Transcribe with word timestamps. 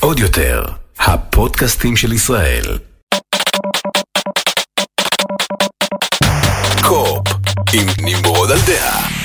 עוד 0.00 0.18
יותר, 0.18 0.64
הפודקאסטים 0.98 1.96
של 1.96 2.12
ישראל. 2.12 2.78
קופ, 6.82 7.28
עם 7.72 7.86
נמרוד 7.98 8.50
על 8.50 8.58
דעה. 8.66 9.21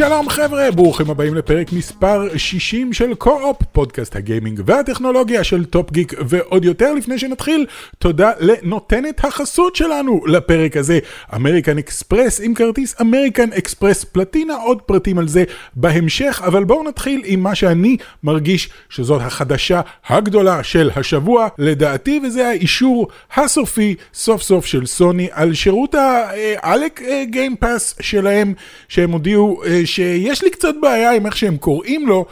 שלום 0.00 0.28
חבר'ה, 0.28 0.70
ברוכים 0.70 1.10
הבאים 1.10 1.34
לפרק 1.34 1.72
מספר 1.72 2.28
60 2.36 2.92
של 2.92 3.14
קו-אופ, 3.14 3.56
פודקאסט 3.72 4.16
הגיימינג 4.16 4.60
והטכנולוגיה 4.64 5.44
של 5.44 5.64
טופ 5.64 5.90
גיק. 5.90 6.12
ועוד 6.28 6.64
יותר 6.64 6.92
לפני 6.94 7.18
שנתחיל, 7.18 7.66
תודה 7.98 8.30
לנותנת 8.40 9.24
החסות 9.24 9.76
שלנו 9.76 10.26
לפרק 10.26 10.76
הזה, 10.76 10.98
American 11.34 11.78
Express 11.78 12.40
עם 12.40 12.54
כרטיס 12.54 13.00
American 13.00 13.52
Express 13.52 14.04
פלטינה, 14.04 14.54
עוד 14.54 14.82
פרטים 14.82 15.18
על 15.18 15.28
זה 15.28 15.44
בהמשך, 15.74 16.42
אבל 16.46 16.64
בואו 16.64 16.82
נתחיל 16.82 17.22
עם 17.24 17.40
מה 17.40 17.54
שאני 17.54 17.96
מרגיש 18.22 18.70
שזאת 18.88 19.20
החדשה 19.22 19.80
הגדולה 20.08 20.62
של 20.62 20.90
השבוע, 20.96 21.48
לדעתי, 21.58 22.20
וזה 22.24 22.48
האישור 22.48 23.08
הסופי 23.34 23.94
סוף 24.14 24.42
סוף 24.42 24.66
של 24.66 24.86
סוני 24.86 25.28
על 25.32 25.54
שירות 25.54 25.94
העלק 25.94 27.02
Game 27.24 27.59
Pass 27.59 27.94
שלהם, 28.00 28.54
שהם 28.88 29.10
הודיעו 29.10 29.62
אה, 29.64 29.86
שיש 29.90 30.42
לי 30.42 30.50
קצת 30.50 30.74
בעיה 30.82 31.12
עם 31.12 31.26
איך 31.26 31.36
שהם 31.36 31.56
קוראים 31.56 32.08
לו, 32.08 32.26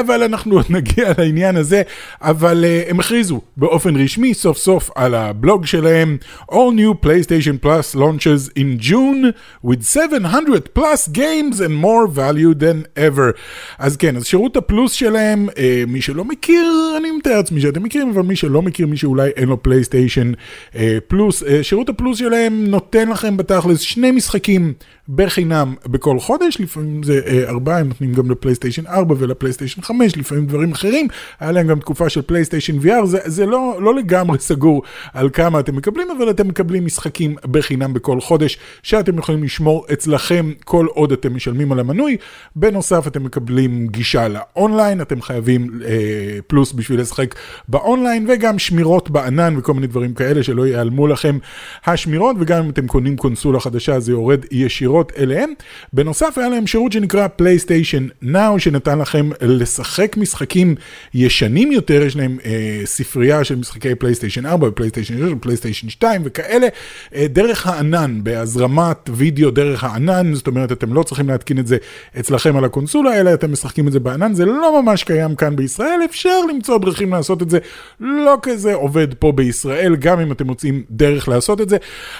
אבל 0.00 0.22
אנחנו 0.22 0.56
עוד 0.56 0.66
נגיע 0.70 1.12
לעניין 1.18 1.56
הזה, 1.56 1.82
אבל 2.20 2.64
אה, 2.64 2.90
הם 2.90 3.00
הכריזו 3.00 3.40
באופן 3.56 3.96
רשמי 3.96 4.34
סוף 4.34 4.58
סוף 4.58 4.90
על 4.94 5.14
הבלוג 5.14 5.66
שלהם 5.66 6.18
All 6.50 6.72
new 6.76 7.04
PlayStation 7.04 7.64
Plus 7.64 7.94
launches 7.94 8.58
in 8.58 8.82
June 8.82 9.32
with 9.64 9.82
700 9.82 10.74
plus 10.74 11.08
games 11.08 11.60
and 11.60 11.74
more 11.82 12.06
value 12.06 12.54
than 12.60 12.98
ever. 12.98 13.32
אז 13.78 13.96
כן, 13.96 14.16
אז 14.16 14.24
שירות 14.26 14.56
הפלוס 14.56 14.92
שלהם, 14.92 15.48
אה, 15.48 15.56
מי 15.86 16.02
שלא 16.02 16.24
מכיר, 16.24 16.94
אני 16.96 17.10
מתאר 17.10 17.36
לעצמי 17.36 17.60
שאתם 17.60 17.82
מכירים, 17.82 18.10
אבל 18.10 18.22
מי 18.22 18.36
שלא 18.36 18.62
מכיר, 18.62 18.86
מי 18.86 18.96
שאולי 18.96 19.30
אין 19.36 19.48
לו 19.48 19.62
PlayStation 19.62 20.32
אה, 20.72 20.76
Plus, 21.08 21.42
אה, 21.42 21.46
שירות 21.62 21.88
הפלוס 21.88 22.18
שלהם 22.18 22.66
נותן 22.66 23.08
לכם 23.08 23.36
בתכלס 23.36 23.80
שני 23.80 24.10
משחקים 24.10 24.74
בחינם 25.14 25.74
בכל 25.86 26.18
חודש, 26.18 26.60
לפעמים 26.60 27.02
זה 27.02 27.20
אה, 27.24 27.48
ארבעה, 27.48 27.78
הם 27.78 27.88
נותנים 27.88 28.12
גם 28.12 28.30
ל 28.30 28.35
PlayStation 28.35 28.86
4 28.86 29.14
ול... 29.18 29.34
PlayStation 29.34 29.82
5, 29.82 30.16
לפעמים 30.16 30.46
דברים 30.46 30.72
אחרים, 30.72 31.08
היה 31.40 31.52
להם 31.52 31.66
גם 31.66 31.80
תקופה 31.80 32.08
של 32.08 32.22
PlayStation 32.22 32.78
VR, 32.78 33.04
זה, 33.04 33.18
זה 33.24 33.46
לא, 33.46 33.78
לא 33.82 33.94
לגמרי 33.94 34.38
סגור 34.38 34.82
על 35.12 35.30
כמה 35.32 35.60
אתם 35.60 35.76
מקבלים, 35.76 36.08
אבל 36.10 36.30
אתם 36.30 36.48
מקבלים 36.48 36.84
משחקים 36.84 37.36
בחינם 37.50 37.92
בכל 37.92 38.20
חודש, 38.20 38.58
שאתם 38.82 39.18
יכולים 39.18 39.42
לשמור 39.42 39.86
אצלכם 39.92 40.52
כל 40.64 40.86
עוד 40.86 41.12
אתם 41.12 41.34
משלמים 41.34 41.72
על 41.72 41.80
המנוי. 41.80 42.16
בנוסף, 42.56 43.06
אתם 43.06 43.24
מקבלים 43.24 43.86
גישה 43.86 44.28
לאונליין, 44.28 45.00
אתם 45.00 45.22
חייבים 45.22 45.80
אה, 45.84 46.38
פלוס 46.46 46.72
בשביל 46.72 47.00
לשחק 47.00 47.34
באונליין, 47.68 48.26
וגם 48.28 48.58
שמירות 48.58 49.10
בענן 49.10 49.54
וכל 49.58 49.74
מיני 49.74 49.86
דברים 49.86 50.14
כאלה 50.14 50.42
שלא 50.42 50.66
ייעלמו 50.66 51.06
לכם 51.06 51.38
השמירות, 51.86 52.36
וגם 52.40 52.64
אם 52.64 52.70
אתם 52.70 52.86
קונים 52.86 53.16
קונסולה 53.16 53.60
חדשה 53.60 54.00
זה 54.00 54.12
יורד 54.12 54.44
ישירות 54.50 54.99
אליהם. 55.18 55.52
בנוסף, 55.92 56.38
היה 56.38 56.48
להם 56.48 56.66
שירות 56.66 56.92
שנקרא 56.92 57.28
PlayStation 57.28 58.06
Now, 58.22 58.58
שנתן 58.58 58.98
לכם 58.98 59.30
לשחק 59.40 60.16
משחקים 60.16 60.74
ישנים 61.14 61.72
יותר, 61.72 62.02
יש 62.02 62.16
להם 62.16 62.38
אה, 62.44 62.82
ספרייה 62.84 63.44
של 63.44 63.56
משחקי 63.56 63.94
פלייסטיישן 63.94 64.46
4 64.46 64.68
ופלייסטיישן 64.68 65.18
3 65.18 65.32
ופלייסטיישן 65.32 65.88
2 65.88 66.22
וכאלה, 66.24 66.66
אה, 67.14 67.26
דרך 67.28 67.66
הענן, 67.66 68.20
בהזרמת 68.22 69.10
וידאו 69.12 69.50
דרך 69.50 69.84
הענן, 69.84 70.34
זאת 70.34 70.46
אומרת 70.46 70.72
אתם 70.72 70.94
לא 70.94 71.02
צריכים 71.02 71.28
להתקין 71.28 71.58
את 71.58 71.66
זה 71.66 71.76
אצלכם 72.20 72.56
על 72.56 72.64
הקונסולה, 72.64 73.20
אלא 73.20 73.34
אתם 73.34 73.52
משחקים 73.52 73.88
את 73.88 73.92
זה 73.92 74.00
בענן, 74.00 74.34
זה 74.34 74.44
לא 74.44 74.82
ממש 74.82 75.04
קיים 75.04 75.34
כאן 75.34 75.56
בישראל, 75.56 76.00
אפשר 76.04 76.40
למצוא 76.54 76.78
דרכים 76.78 77.12
לעשות 77.12 77.42
את 77.42 77.50
זה, 77.50 77.58
לא 78.00 78.38
כזה 78.42 78.74
עובד 78.74 79.14
פה 79.14 79.32
בישראל, 79.32 79.96
גם 79.96 80.20
אם 80.20 80.32
אתם 80.32 80.46
מוצאים 80.46 80.82
דרך 80.90 81.28
לעשות 81.28 81.60
את 81.60 81.68
זה. 81.68 81.76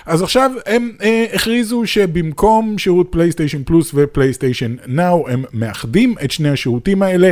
אז 0.06 0.22
עכשיו 0.22 0.50
הם 0.66 0.90
אה, 1.02 1.24
הכריזו 1.32 1.82
שבמקום 1.86 2.69
שירות 2.78 3.06
פלייסטיישן 3.10 3.64
פלוס 3.64 3.90
ופלייסטיישן 3.94 4.76
Now, 4.86 5.28
הם 5.28 5.44
מאחדים 5.52 6.14
את 6.24 6.30
שני 6.30 6.48
השירותים 6.48 7.02
האלה. 7.02 7.30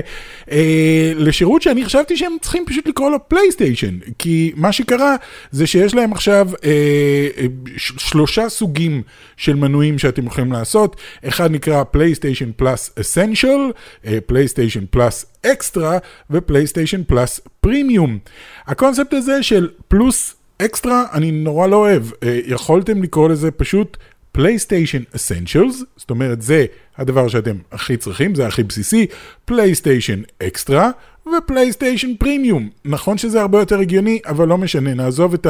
אה, 0.51 1.13
לשירות 1.17 1.63
שאני 1.63 1.85
חשבתי 1.85 2.17
שהם 2.17 2.33
צריכים 2.41 2.65
פשוט 2.67 2.89
לקרוא 2.89 3.11
לו 3.11 3.29
פלייסטיישן, 3.29 3.99
כי 4.19 4.53
מה 4.57 4.73
שקרה 4.73 5.17
זה 5.51 5.67
שיש 5.67 5.95
להם 5.95 6.13
עכשיו 6.13 6.49
אה, 6.65 6.71
אה, 7.39 7.47
שלושה 7.77 8.49
סוגים 8.49 9.03
של 9.37 9.55
מנויים 9.55 9.99
שאתם 9.99 10.27
יכולים 10.27 10.53
לעשות, 10.53 10.97
אחד 11.29 11.51
נקרא 11.51 11.85
פלייסטיישן 11.85 12.51
Plus 12.57 12.91
Essential, 13.01 13.59
פלייסטיישן 14.27 14.85
Plus 14.91 15.27
Extra 15.47 15.99
ופלייסטיישן 16.31 17.03
Plus 17.07 17.41
Premium. 17.61 18.19
הקונספט 18.67 19.15
הזה 19.15 19.43
של 19.43 19.69
פלוס 19.89 20.35
אקסטרה 20.59 21.05
אני 21.13 21.31
נורא 21.31 21.67
לא 21.67 21.77
אוהב, 21.77 22.03
אה, 22.23 22.41
יכולתם 22.47 23.03
לקרוא 23.03 23.29
לזה 23.29 23.51
פשוט 23.51 23.97
פלייסטיישן 24.33 25.03
Essentials, 25.17 25.83
זאת 25.97 26.11
אומרת 26.11 26.43
זה 26.43 26.67
הדבר 26.97 27.29
שאתם 27.29 27.57
הכי 27.73 27.97
צריכים, 27.97 28.35
זה 28.35 28.47
הכי 28.47 28.63
בסיסי, 28.63 29.07
פלייסטיישן 29.45 30.23
אקסטרה 30.43 30.91
ופלייסטיישן 31.39 32.17
פרימיום. 32.19 32.69
נכון 32.85 33.19
שזה 33.19 33.41
הרבה 33.41 33.59
יותר 33.59 33.79
הגיוני, 33.79 34.21
אבל 34.27 34.49
לא 34.49 34.59
משנה, 34.59 34.95
נעזוב 34.95 35.35
את 35.35 35.47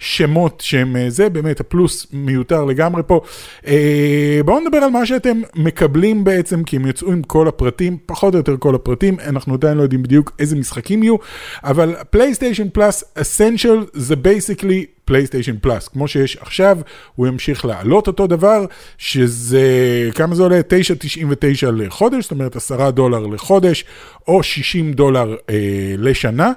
השמות 0.00 0.60
שהם 0.60 0.96
אה, 0.96 1.10
זה, 1.10 1.28
באמת 1.28 1.60
הפלוס 1.60 2.06
מיותר 2.12 2.64
לגמרי 2.64 3.02
פה. 3.06 3.20
אה, 3.66 4.40
בואו 4.44 4.60
נדבר 4.60 4.78
על 4.78 4.90
מה 4.90 5.06
שאתם 5.06 5.40
מקבלים 5.56 6.24
בעצם, 6.24 6.64
כי 6.64 6.76
הם 6.76 6.86
יצאו 6.86 7.12
עם 7.12 7.22
כל 7.22 7.48
הפרטים, 7.48 7.96
פחות 8.06 8.34
או 8.34 8.38
יותר 8.38 8.56
כל 8.56 8.74
הפרטים, 8.74 9.16
אנחנו 9.20 9.54
עדיין 9.54 9.78
לא 9.78 9.82
יודעים 9.82 10.02
בדיוק 10.02 10.32
איזה 10.38 10.56
משחקים 10.56 11.02
יהיו, 11.02 11.16
אבל 11.64 11.94
פלייסטיישן 12.10 12.68
Plus 12.72 13.04
Essential 13.14 13.84
זה 13.92 14.16
basically 14.16 14.86
פלייסטיישן 15.04 15.56
פלאס, 15.60 15.88
כמו 15.88 16.08
שיש 16.08 16.36
עכשיו, 16.36 16.78
הוא 17.14 17.26
ימשיך 17.26 17.64
לעלות 17.64 18.06
אותו 18.06 18.26
דבר, 18.26 18.64
שזה, 18.98 19.68
כמה 20.14 20.34
זה 20.34 20.42
עולה? 20.42 20.60
9.99 20.60 21.70
לחודש, 21.70 22.22
זאת 22.22 22.30
אומרת 22.30 22.56
10 22.56 22.90
דולר 22.90 23.26
לחודש, 23.26 23.84
או 24.28 24.42
60 24.42 24.92
דולר 24.92 25.36
אה, 25.50 25.94
לשנה. 25.98 26.52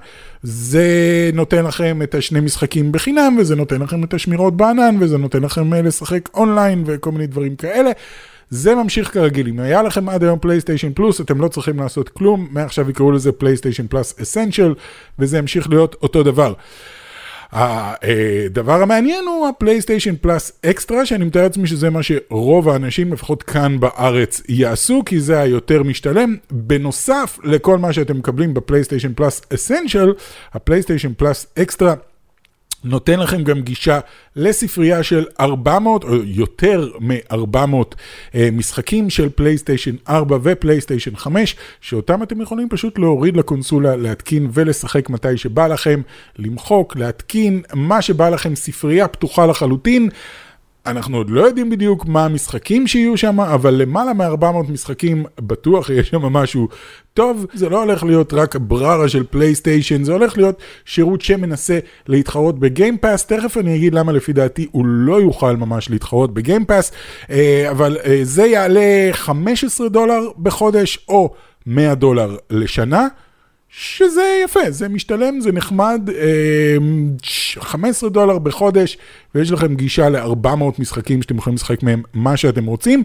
זה 0.49 1.29
נותן 1.33 1.65
לכם 1.65 2.01
את 2.03 2.15
השני 2.15 2.39
משחקים 2.39 2.91
בחינם, 2.91 3.35
וזה 3.39 3.55
נותן 3.55 3.81
לכם 3.81 4.03
את 4.03 4.13
השמירות 4.13 4.57
בענן, 4.57 4.97
וזה 4.99 5.17
נותן 5.17 5.43
לכם 5.43 5.73
אה, 5.73 5.81
לשחק 5.81 6.29
אונליין 6.33 6.83
וכל 6.85 7.11
מיני 7.11 7.27
דברים 7.27 7.55
כאלה. 7.55 7.91
זה 8.49 8.75
ממשיך 8.75 9.13
כרגיל, 9.13 9.47
אם 9.47 9.59
היה 9.59 9.81
לכם 9.81 10.09
עד 10.09 10.23
היום 10.23 10.39
פלייסטיישן 10.39 10.93
פלוס, 10.93 11.21
אתם 11.21 11.41
לא 11.41 11.47
צריכים 11.47 11.79
לעשות 11.79 12.09
כלום, 12.09 12.47
מעכשיו 12.51 12.89
יקראו 12.89 13.11
לזה 13.11 13.31
פלייסטיישן 13.31 13.87
פלוס 13.87 14.19
Essential, 14.21 14.73
וזה 15.19 15.37
ימשיך 15.37 15.69
להיות 15.69 15.95
אותו 16.01 16.23
דבר. 16.23 16.53
הדבר 17.51 18.81
המעניין 18.81 19.25
הוא 19.25 19.47
הפלייסטיישן 19.47 20.15
Plus 20.21 20.51
Extra, 20.65 21.05
שאני 21.05 21.25
מתאר 21.25 21.43
לעצמי 21.43 21.67
שזה 21.67 21.89
מה 21.89 22.03
שרוב 22.03 22.69
האנשים, 22.69 23.13
לפחות 23.13 23.43
כאן 23.43 23.79
בארץ, 23.79 24.41
יעשו, 24.49 25.03
כי 25.05 25.19
זה 25.19 25.39
היותר 25.39 25.83
משתלם. 25.83 26.35
בנוסף 26.51 27.39
לכל 27.43 27.77
מה 27.77 27.93
שאתם 27.93 28.17
מקבלים 28.17 28.53
בפלייסטיישן 28.53 29.13
Plus 29.13 29.41
Essential, 29.53 30.13
הפלייסטיישן 30.53 31.13
Plus 31.17 31.47
Extra 31.59 31.93
נותן 32.83 33.19
לכם 33.19 33.43
גם 33.43 33.61
גישה 33.61 33.99
לספרייה 34.35 35.03
של 35.03 35.25
400 35.39 36.03
או 36.03 36.15
יותר 36.15 36.89
מ-400 36.99 37.95
אה, 38.35 38.49
משחקים 38.51 39.09
של 39.09 39.29
פלייסטיישן 39.29 39.95
4 40.09 40.37
ופלייסטיישן 40.43 41.15
5, 41.15 41.55
שאותם 41.81 42.23
אתם 42.23 42.41
יכולים 42.41 42.69
פשוט 42.69 42.99
להוריד 42.99 43.37
לקונסולה, 43.37 43.95
להתקין 43.95 44.49
ולשחק 44.53 45.09
מתי 45.09 45.37
שבא 45.37 45.67
לכם, 45.67 46.01
למחוק, 46.39 46.95
להתקין, 46.95 47.61
מה 47.73 48.01
שבא 48.01 48.29
לכם, 48.29 48.55
ספרייה 48.55 49.07
פתוחה 49.07 49.45
לחלוטין. 49.45 50.09
אנחנו 50.87 51.17
עוד 51.17 51.29
לא 51.29 51.41
יודעים 51.41 51.69
בדיוק 51.69 52.05
מה 52.05 52.25
המשחקים 52.25 52.87
שיהיו 52.87 53.17
שם, 53.17 53.39
אבל 53.39 53.73
למעלה 53.73 54.13
מ-400 54.13 54.71
משחקים 54.71 55.25
בטוח 55.39 55.89
יש 55.89 56.09
שם 56.09 56.21
משהו 56.21 56.67
טוב. 57.13 57.45
זה 57.53 57.69
לא 57.69 57.83
הולך 57.83 58.03
להיות 58.03 58.33
רק 58.33 58.55
בררה 58.55 59.09
של 59.09 59.23
פלייסטיישן, 59.23 60.03
זה 60.03 60.13
הולך 60.13 60.37
להיות 60.37 60.59
שירות 60.85 61.21
שמנסה 61.21 61.79
להתחרות 62.07 62.59
בגיימפאס. 62.59 63.25
תכף 63.25 63.57
אני 63.57 63.75
אגיד 63.75 63.93
למה 63.93 64.11
לפי 64.11 64.33
דעתי 64.33 64.67
הוא 64.71 64.85
לא 64.85 65.21
יוכל 65.21 65.55
ממש 65.55 65.89
להתחרות 65.89 66.33
בגיימפאס, 66.33 66.91
אה, 67.29 67.67
אבל 67.71 67.97
אה, 68.05 68.19
זה 68.23 68.45
יעלה 68.45 69.09
15 69.11 69.89
דולר 69.89 70.29
בחודש 70.39 70.99
או 71.09 71.33
100 71.65 71.95
דולר 71.95 72.35
לשנה. 72.49 73.07
שזה 73.69 74.41
יפה, 74.43 74.71
זה 74.71 74.89
משתלם, 74.89 75.41
זה 75.41 75.51
נחמד, 75.51 76.09
15 77.59 78.07
אה, 78.07 78.13
דולר 78.13 78.39
בחודש, 78.39 78.97
ויש 79.35 79.51
לכם 79.51 79.75
גישה 79.75 80.09
ל-400 80.09 80.63
משחקים 80.79 81.21
שאתם 81.21 81.37
יכולים 81.37 81.55
לשחק 81.55 81.83
מהם 81.83 82.01
מה 82.13 82.37
שאתם 82.37 82.65
רוצים. 82.65 83.03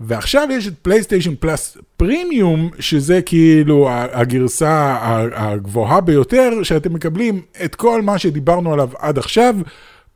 ועכשיו 0.00 0.48
יש 0.52 0.66
את 0.66 0.72
פלייסטיישן 0.82 1.34
פלאס 1.40 1.76
פרימיום, 1.96 2.70
שזה 2.78 3.22
כאילו 3.22 3.88
הגרסה 3.90 4.96
הגבוהה 5.34 6.00
ביותר, 6.00 6.62
שאתם 6.62 6.94
מקבלים 6.94 7.40
את 7.64 7.74
כל 7.74 8.02
מה 8.02 8.18
שדיברנו 8.18 8.72
עליו 8.72 8.90
עד 8.98 9.18
עכשיו, 9.18 9.54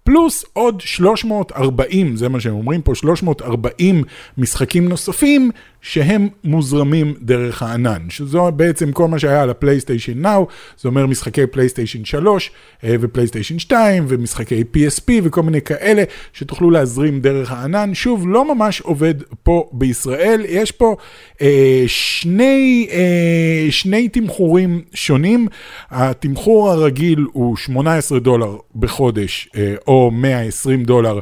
פלוס 0.05 0.45
עוד 0.53 0.81
340, 0.81 2.17
זה 2.17 2.29
מה 2.29 2.41
שהם 2.41 2.55
אומרים 2.55 2.83
פה, 2.83 2.95
340 2.95 4.05
משחקים 4.39 4.89
נוספים 4.89 5.51
שהם 5.83 6.29
מוזרמים 6.45 7.15
דרך 7.21 7.63
הענן, 7.63 8.03
שזו 8.09 8.53
בעצם 8.57 8.93
כל 8.93 9.09
מה 9.09 9.19
שהיה 9.19 9.43
על 9.43 9.51
הפלייסטיישן 9.51 10.23
נאו, 10.23 10.47
זה 10.81 10.89
אומר 10.89 11.07
משחקי 11.07 11.47
פלייסטיישן 11.47 12.05
3 12.05 12.51
אה, 12.85 12.95
ופלייסטיישן 13.01 13.59
2 13.59 14.05
ומשחקי 14.09 14.65
PSP 14.77 15.13
וכל 15.23 15.43
מיני 15.43 15.61
כאלה 15.61 16.03
שתוכלו 16.33 16.71
להזרים 16.71 17.21
דרך 17.21 17.53
הענן. 17.53 17.95
שוב, 17.95 18.29
לא 18.29 18.55
ממש 18.55 18.81
עובד 18.81 19.15
פה 19.43 19.71
בישראל, 19.73 20.43
יש 20.49 20.71
פה 20.71 20.97
אה, 21.43 21.85
שני, 21.87 22.89
אה, 22.93 23.67
שני 23.71 24.09
תמחורים 24.09 24.83
שונים, 24.95 25.49
התמחור 25.91 26.71
הרגיל 26.71 27.27
הוא 27.33 27.57
18 27.57 28.19
דולר 28.19 28.57
בחודש 28.77 29.49
אה, 29.57 29.75
או 29.87 30.11
120 30.11 30.85
דולר 30.85 31.19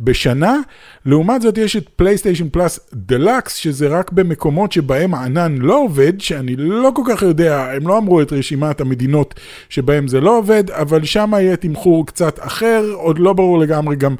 בשנה, 0.00 0.56
לעומת 1.06 1.42
זאת 1.42 1.58
יש 1.58 1.76
את 1.76 1.88
פלייסטיישן 1.88 2.48
Plus 2.48 2.80
Deluxe, 2.94 3.54
שזה 3.54 3.88
רק 3.88 4.03
במקומות 4.12 4.72
שבהם 4.72 5.14
הענן 5.14 5.58
לא 5.58 5.82
עובד, 5.82 6.20
שאני 6.20 6.56
לא 6.56 6.90
כל 6.94 7.02
כך 7.08 7.22
יודע, 7.22 7.70
הם 7.76 7.88
לא 7.88 7.98
אמרו 7.98 8.22
את 8.22 8.32
רשימת 8.32 8.80
המדינות 8.80 9.34
שבהם 9.68 10.08
זה 10.08 10.20
לא 10.20 10.38
עובד, 10.38 10.70
אבל 10.70 11.04
שם 11.04 11.32
יהיה 11.34 11.56
תמחור 11.56 12.06
קצת 12.06 12.38
אחר, 12.40 12.84
עוד 12.94 13.18
לא 13.18 13.32
ברור 13.32 13.58
לגמרי 13.58 13.96
גם 13.96 14.14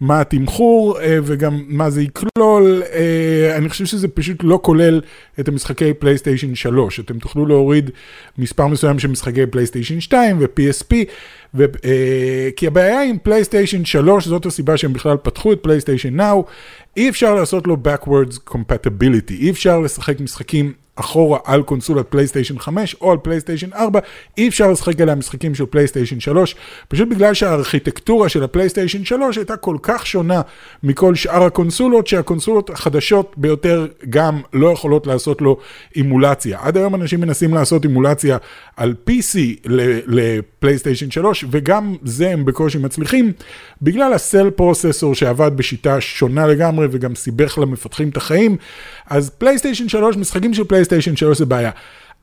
מה 0.00 0.20
התמחור 0.20 1.00
אה, 1.00 1.18
וגם 1.22 1.60
מה 1.68 1.90
זה 1.90 2.02
יכלול. 2.02 2.82
אה, 2.92 3.56
אני 3.56 3.68
חושב 3.68 3.84
שזה 3.84 4.08
פשוט 4.08 4.36
לא 4.42 4.58
כולל 4.62 5.00
את 5.40 5.48
המשחקי 5.48 5.94
פלייסטיישן 5.94 6.54
3. 6.54 7.00
אתם 7.00 7.18
תוכלו 7.18 7.46
להוריד 7.46 7.90
מספר 8.38 8.66
מסוים 8.66 8.98
של 8.98 9.08
משחקי 9.08 9.46
פלייסטיישן 9.46 10.00
2 10.00 10.36
ו-PSP. 10.40 10.94
ו, 11.54 11.64
uh, 11.64 11.78
כי 12.56 12.66
הבעיה 12.66 13.02
עם 13.02 13.18
פלייסטיישן 13.22 13.84
3, 13.84 14.26
זאת 14.26 14.46
הסיבה 14.46 14.76
שהם 14.76 14.92
בכלל 14.92 15.16
פתחו 15.22 15.52
את 15.52 15.58
פלייסטיישן 15.62 16.20
Now, 16.20 16.42
אי 16.96 17.08
אפשר 17.08 17.34
לעשות 17.34 17.66
לו 17.66 17.76
backwards 17.84 18.50
compatibility, 18.50 19.32
אי 19.32 19.50
אפשר 19.50 19.80
לשחק 19.80 20.20
משחקים 20.20 20.72
אחורה 20.96 21.38
על 21.44 21.62
קונסולת 21.62 22.06
פלייסטיישן 22.08 22.58
5 22.58 22.96
או 23.00 23.10
על 23.10 23.18
פלייסטיישן 23.22 23.72
4, 23.72 24.00
אי 24.38 24.48
אפשר 24.48 24.70
לשחק 24.70 25.00
עליה 25.00 25.14
משחקים 25.14 25.54
של 25.54 25.66
פלייסטיישן 25.66 26.20
3, 26.20 26.54
פשוט 26.88 27.08
בגלל 27.08 27.34
שהארכיטקטורה 27.34 28.28
של 28.28 28.42
הפלייסטיישן 28.42 29.04
3 29.04 29.36
הייתה 29.36 29.56
כל 29.56 29.76
כך 29.82 30.06
שונה 30.06 30.40
מכל 30.82 31.14
שאר 31.14 31.42
הקונסולות, 31.42 32.06
שהקונסולות 32.06 32.70
החדשות 32.70 33.34
ביותר 33.36 33.86
גם 34.10 34.40
לא 34.52 34.72
יכולות 34.72 35.06
לעשות 35.06 35.42
לו 35.42 35.56
אימולציה. 35.96 36.58
עד 36.62 36.76
היום 36.76 36.94
אנשים 36.94 37.20
מנסים 37.20 37.54
לעשות 37.54 37.84
אימולציה 37.84 38.36
על 38.76 38.94
PC 39.08 39.38
לפלייסטיישן 40.06 41.10
3, 41.10 41.44
וגם 41.50 41.96
זה 42.02 42.30
הם 42.30 42.44
בקושי 42.44 42.78
מצליחים, 42.78 43.32
בגלל 43.82 44.12
ה 44.12 44.20
Cell 44.20 44.50
processor 44.50 45.14
שעבד 45.14 45.56
בשיטה 45.56 46.00
שונה 46.00 46.46
לגמרי 46.46 46.86
וגם 46.90 47.14
סיבך 47.14 47.58
למפתחים 47.58 48.08
את 48.08 48.16
החיים, 48.16 48.56
אז 49.06 49.30
פלייסטיישן 49.30 49.88
3, 49.88 50.16
משחקים 50.16 50.54
של 50.54 50.64
פלייסטיישן 50.64 50.79
3 51.16 51.38
זה 51.38 51.46
בעיה. 51.46 51.70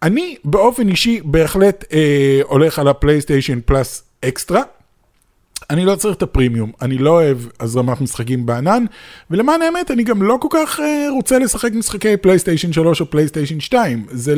אני 0.04 0.36
באופן 0.44 0.90
אישי 0.90 1.20
בהחלט 1.24 1.86
אה, 1.94 2.40
הולך 2.44 2.80
על 2.80 2.88
הפלייסטיישן 2.88 3.60
Plus 3.66 4.04
Extra. 4.26 4.62
אני 5.70 5.86
לא 5.86 5.96
צריך 5.96 6.18
את 6.18 6.22
הפרימיום, 6.22 6.72
אני 6.82 6.98
לא 6.98 7.10
אוהב 7.10 7.38
הזרמת 7.60 8.02
משחקים 8.02 8.46
בענן, 8.46 8.86
ולמען 9.32 9.62
האמת 9.62 9.92
אני 9.92 10.04
גם 10.04 10.24
לא 10.24 10.38
כל 10.42 10.48
כך 10.52 10.80
אה, 10.80 11.08
רוצה 11.10 11.40
לשחק 11.40 11.72
משחקי 11.74 12.18
פלייסטיישן 12.18 12.74
3 12.74 13.02
או 13.02 13.10
פלייסטיישן 13.10 13.60
2. 13.60 14.06
זה, 14.12 14.36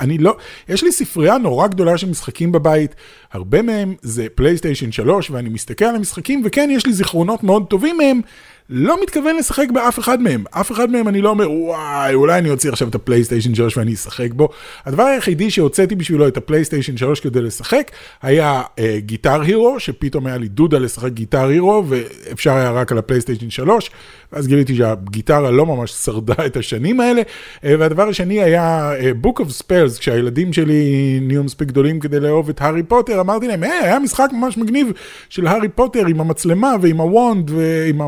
אני 0.00 0.18
לא, 0.18 0.36
יש 0.68 0.82
לי 0.82 0.92
ספרייה 0.92 1.38
נורא 1.38 1.66
גדולה 1.66 1.98
של 1.98 2.10
משחקים 2.10 2.52
בבית, 2.52 2.94
הרבה 3.32 3.62
מהם 3.62 3.94
זה 4.02 4.26
פלייסטיישן 4.34 4.92
3, 4.92 5.30
ואני 5.30 5.48
מסתכל 5.48 5.84
על 5.84 5.96
המשחקים, 5.96 6.42
וכן, 6.44 6.68
יש 6.72 6.86
לי 6.86 6.92
זיכרונות 6.92 7.42
מאוד 7.42 7.66
טובים 7.68 7.96
מהם, 7.96 8.20
לא 8.70 9.02
מתכוון 9.02 9.36
לשחק 9.36 9.70
באף 9.70 9.98
אחד 9.98 10.22
מהם. 10.22 10.44
אף 10.50 10.72
אחד 10.72 10.90
מהם 10.90 11.08
אני 11.08 11.20
לא 11.20 11.28
אומר, 11.28 11.50
וואי, 11.50 12.14
אולי 12.14 12.38
אני 12.38 12.50
אוציא 12.50 12.70
עכשיו 12.70 12.88
את 12.88 12.94
הפלייסטיישן 12.94 13.54
3 13.54 13.76
ואני 13.76 13.94
אשחק 13.94 14.32
בו. 14.32 14.48
הדבר 14.84 15.02
היחידי 15.02 15.50
שהוצאתי 15.50 15.94
בשבילו 15.94 16.28
את 16.28 16.36
הפלייסטיישן 16.36 16.96
3 16.96 17.20
כדי 17.20 17.42
לשחק, 17.42 17.90
היה 18.22 18.62
אה, 18.78 18.96
גיטר 18.98 19.40
הירו, 19.40 19.80
שפתאום 19.80 20.26
היה 20.26 20.36
לי 20.36 20.48
דודא 20.48 20.78
לשחק 20.78 21.12
גיטר 21.12 21.48
הירו, 21.48 21.84
ואפשר 21.88 22.52
היה 22.52 22.70
רק 22.70 22.92
על 22.92 22.98
הפלייסטיישן 22.98 23.50
3, 23.50 23.90
ואז 24.32 24.46
גיליתי 24.46 24.76
שהגיטרה 24.76 25.50
לא 25.50 25.66
ממש 25.66 25.90
שרדה 25.90 26.46
את 26.46 26.56
השנים 26.56 27.00
האלה. 27.00 27.22
אה, 27.64 27.74
והדבר 27.78 28.08
השני 28.08 28.42
היה 28.42 28.92
אה, 28.92 29.10
Book 29.24 29.40
of 29.40 29.62
Spells, 29.62 29.98
כשהילדים 29.98 30.52
שלי 30.52 31.18
נהיו 31.22 31.44
מספיק 31.44 31.68
גדולים 31.68 32.00
כדי 32.00 32.20
לאהוב 32.20 32.48
את 32.48 32.60
הארי 32.60 32.82
פוטר, 32.82 33.20
אמרתי 33.20 33.48
להם, 33.48 33.62
היי, 33.62 33.72
היה 33.72 33.98
משחק 33.98 34.28
ממש 34.32 34.58
מגניב 34.58 34.92
של 35.28 35.46
הארי 35.46 35.68
פוטר 35.68 36.06
עם 36.06 36.20
המצלמה 36.20 36.74
ועם 36.80 37.00
ה 37.00 37.10
wand 37.10 37.50
ועם 37.50 38.00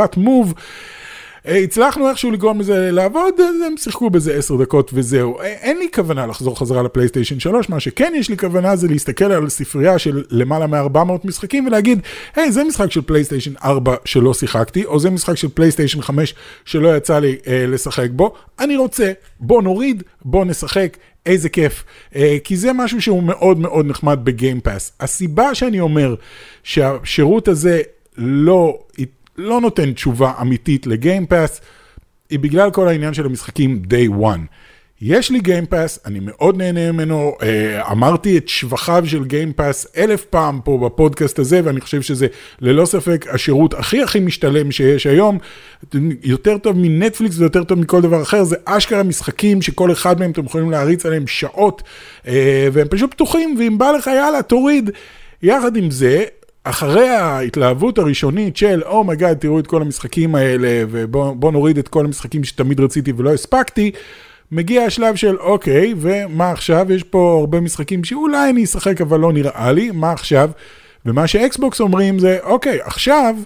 השלט 0.00 0.16
Move. 0.16 0.54
אה, 1.48 1.56
הצלחנו 1.58 2.08
איכשהו 2.08 2.30
לגרום 2.30 2.60
לזה 2.60 2.90
לעבוד, 2.90 3.34
אז 3.40 3.54
הם 3.66 3.76
שיחקו 3.76 4.10
בזה 4.10 4.34
עשר 4.34 4.56
דקות 4.56 4.90
וזהו. 4.94 5.40
אין 5.42 5.78
לי 5.78 5.88
כוונה 5.94 6.26
לחזור 6.26 6.58
חזרה 6.58 6.82
לפלייסטיישן 6.82 7.40
3, 7.40 7.68
מה 7.68 7.80
שכן 7.80 8.12
יש 8.16 8.28
לי 8.28 8.36
כוונה 8.36 8.76
זה 8.76 8.88
להסתכל 8.88 9.24
על 9.24 9.48
ספרייה 9.48 9.98
של 9.98 10.24
למעלה 10.30 10.66
מ-400 10.66 11.12
משחקים 11.24 11.66
ולהגיד, 11.66 12.00
היי, 12.36 12.52
זה 12.52 12.64
משחק 12.64 12.92
של 12.92 13.00
פלייסטיישן 13.00 13.52
4 13.64 13.94
שלא 14.04 14.34
שיחקתי, 14.34 14.84
או 14.84 15.00
זה 15.00 15.10
משחק 15.10 15.34
של 15.34 15.48
פלייסטיישן 15.48 16.02
5 16.02 16.34
שלא 16.64 16.96
יצא 16.96 17.18
לי 17.18 17.36
אה, 17.46 17.64
לשחק 17.68 18.08
בו, 18.12 18.32
אני 18.60 18.76
רוצה, 18.76 19.12
בוא 19.40 19.62
נוריד, 19.62 20.02
בוא 20.24 20.44
נשחק. 20.44 20.96
איזה 21.26 21.48
כיף, 21.48 21.84
uh, 22.12 22.16
כי 22.44 22.56
זה 22.56 22.72
משהו 22.72 23.02
שהוא 23.02 23.22
מאוד 23.22 23.58
מאוד 23.58 23.86
נחמד 23.86 24.20
בגיימפאס. 24.24 24.92
הסיבה 25.00 25.54
שאני 25.54 25.80
אומר 25.80 26.14
שהשירות 26.62 27.48
הזה 27.48 27.80
לא 28.16 28.78
לא 29.40 29.60
נותן 29.60 29.92
תשובה 29.92 30.32
אמיתית 30.40 30.86
לגיימפאס, 30.86 31.60
היא 32.30 32.38
בגלל 32.38 32.70
כל 32.70 32.88
העניין 32.88 33.14
של 33.14 33.26
המשחקים 33.26 33.82
day 33.88 34.22
one. 34.22 34.40
יש 35.02 35.30
לי 35.30 35.40
גיימפאס, 35.40 35.98
אני 36.06 36.18
מאוד 36.22 36.56
נהנה 36.56 36.92
ממנו, 36.92 37.36
אה, 37.42 37.92
אמרתי 37.92 38.38
את 38.38 38.48
שבחיו 38.48 39.02
של 39.06 39.24
גיימפאס 39.24 39.86
אלף 39.96 40.24
פעם 40.24 40.60
פה 40.64 40.78
בפודקאסט 40.84 41.38
הזה, 41.38 41.60
ואני 41.64 41.80
חושב 41.80 42.02
שזה 42.02 42.26
ללא 42.60 42.86
ספק 42.86 43.26
השירות 43.30 43.74
הכי 43.74 44.02
הכי 44.02 44.20
משתלם 44.20 44.72
שיש 44.72 45.06
היום, 45.06 45.38
יותר 46.22 46.58
טוב 46.58 46.76
מנטפליקס 46.76 47.38
ויותר 47.38 47.64
טוב 47.64 47.78
מכל 47.78 48.00
דבר 48.00 48.22
אחר, 48.22 48.44
זה 48.44 48.56
אשכרה 48.64 49.02
משחקים 49.02 49.62
שכל 49.62 49.92
אחד 49.92 50.20
מהם 50.20 50.30
אתם 50.30 50.44
יכולים 50.44 50.70
להריץ 50.70 51.06
עליהם 51.06 51.26
שעות, 51.26 51.82
אה, 52.26 52.68
והם 52.72 52.88
פשוט 52.88 53.10
פתוחים, 53.10 53.56
ואם 53.58 53.78
בא 53.78 53.90
לך 53.90 54.06
יאללה 54.06 54.42
תוריד. 54.42 54.90
יחד 55.42 55.76
עם 55.76 55.90
זה, 55.90 56.24
אחרי 56.64 57.08
ההתלהבות 57.08 57.98
הראשונית 57.98 58.56
של 58.56 58.82
oh 58.82 58.95
my 58.95 59.09
God, 59.09 59.36
oh 59.36 59.40
תראו 59.40 59.58
את 59.58 59.66
כל 59.66 59.82
המשחקים 59.82 60.34
האלה 60.34 60.84
ובואו 60.90 61.50
נוריד 61.50 61.78
את 61.78 61.88
כל 61.88 62.04
המשחקים 62.04 62.44
שתמיד 62.44 62.80
רציתי 62.80 63.12
ולא 63.16 63.34
הספקתי, 63.34 63.90
מגיע 64.52 64.82
השלב 64.82 65.16
של 65.16 65.36
אוקיי, 65.38 65.94
ומה 65.96 66.50
עכשיו? 66.50 66.92
יש 66.92 67.02
פה 67.02 67.36
הרבה 67.40 67.60
משחקים 67.60 68.04
שאולי 68.04 68.50
אני 68.50 68.64
אשחק 68.64 69.00
אבל 69.00 69.20
לא 69.20 69.32
נראה 69.32 69.72
לי, 69.72 69.90
מה 69.90 70.12
עכשיו? 70.12 70.50
ומה 71.06 71.26
שאקסבוקס 71.26 71.80
אומרים 71.80 72.18
זה 72.18 72.38
אוקיי, 72.42 72.78
עכשיו, 72.82 73.36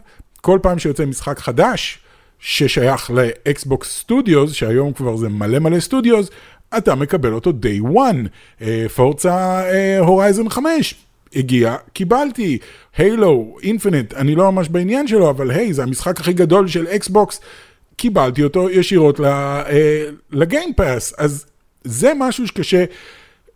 כל 0.41 0.59
פעם 0.63 0.79
שיוצא 0.79 1.05
משחק 1.05 1.39
חדש, 1.39 1.99
ששייך 2.39 3.11
לאקסבוקס 3.11 3.99
Studios, 3.99 4.53
שהיום 4.53 4.93
כבר 4.93 5.17
זה 5.17 5.29
מלא 5.29 5.59
מלא 5.59 5.81
studios, 5.81 6.31
אתה 6.77 6.95
מקבל 6.95 7.33
אותו 7.33 7.51
day 7.51 7.87
one, 7.97 8.65
Forza 8.95 9.63
Horizon 9.99 10.49
5. 10.49 11.04
הגיע, 11.37 11.77
קיבלתי. 11.93 12.59
Halo 12.97 13.57
Infinite, 13.63 14.15
אני 14.15 14.35
לא 14.35 14.53
ממש 14.53 14.69
בעניין 14.69 15.07
שלו, 15.07 15.31
אבל 15.31 15.51
היי, 15.51 15.73
זה 15.73 15.83
המשחק 15.83 16.21
הכי 16.21 16.33
גדול 16.33 16.69
של 16.69 16.87
אקסבוקס, 16.87 17.41
קיבלתי 17.97 18.43
אותו 18.43 18.71
ישירות 18.71 19.21
לגיימפאס. 20.33 21.13
אה, 21.13 21.25
אז 21.25 21.47
זה 21.85 22.13
משהו 22.19 22.47
שקשה 22.47 22.85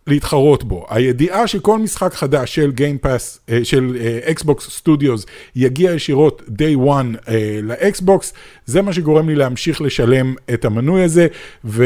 להתחרות 0.09 0.63
בו. 0.63 0.85
הידיעה 0.89 1.47
שכל 1.47 1.79
משחק 1.79 2.13
חדש 2.13 2.55
של 2.55 2.71
גיימפאס, 2.71 3.39
אה, 3.49 3.59
של 3.63 3.97
אקסבוקס 4.31 4.67
אה, 4.67 4.71
Studios, 4.71 5.25
יגיע 5.55 5.91
ישירות 5.91 6.41
day 6.47 6.87
one 6.87 7.25
אה, 7.25 7.29
לאקסבוקס, 7.63 8.33
זה 8.65 8.81
מה 8.81 8.93
שגורם 8.93 9.29
לי 9.29 9.35
להמשיך 9.35 9.81
לשלם 9.81 10.35
את 10.53 10.65
המנוי 10.65 11.03
הזה, 11.03 11.27
ו... 11.65 11.85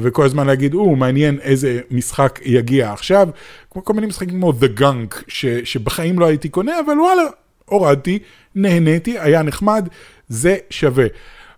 וכל 0.00 0.24
הזמן 0.24 0.46
להגיד, 0.46 0.74
או, 0.74 0.96
מעניין 0.96 1.38
איזה 1.42 1.80
משחק 1.90 2.40
יגיע 2.44 2.92
עכשיו. 2.92 3.28
כמו 3.70 3.84
כל 3.84 3.92
מיני 3.92 4.06
משחקים 4.06 4.40
כמו 4.40 4.52
The 4.52 4.80
Gunk, 4.80 5.22
ש... 5.28 5.46
שבחיים 5.46 6.18
לא 6.18 6.26
הייתי 6.26 6.48
קונה, 6.48 6.72
אבל 6.86 7.00
וואלה, 7.00 7.22
הורדתי, 7.64 8.18
נהניתי, 8.54 9.18
היה 9.18 9.42
נחמד, 9.42 9.88
זה 10.28 10.56
שווה. 10.70 11.06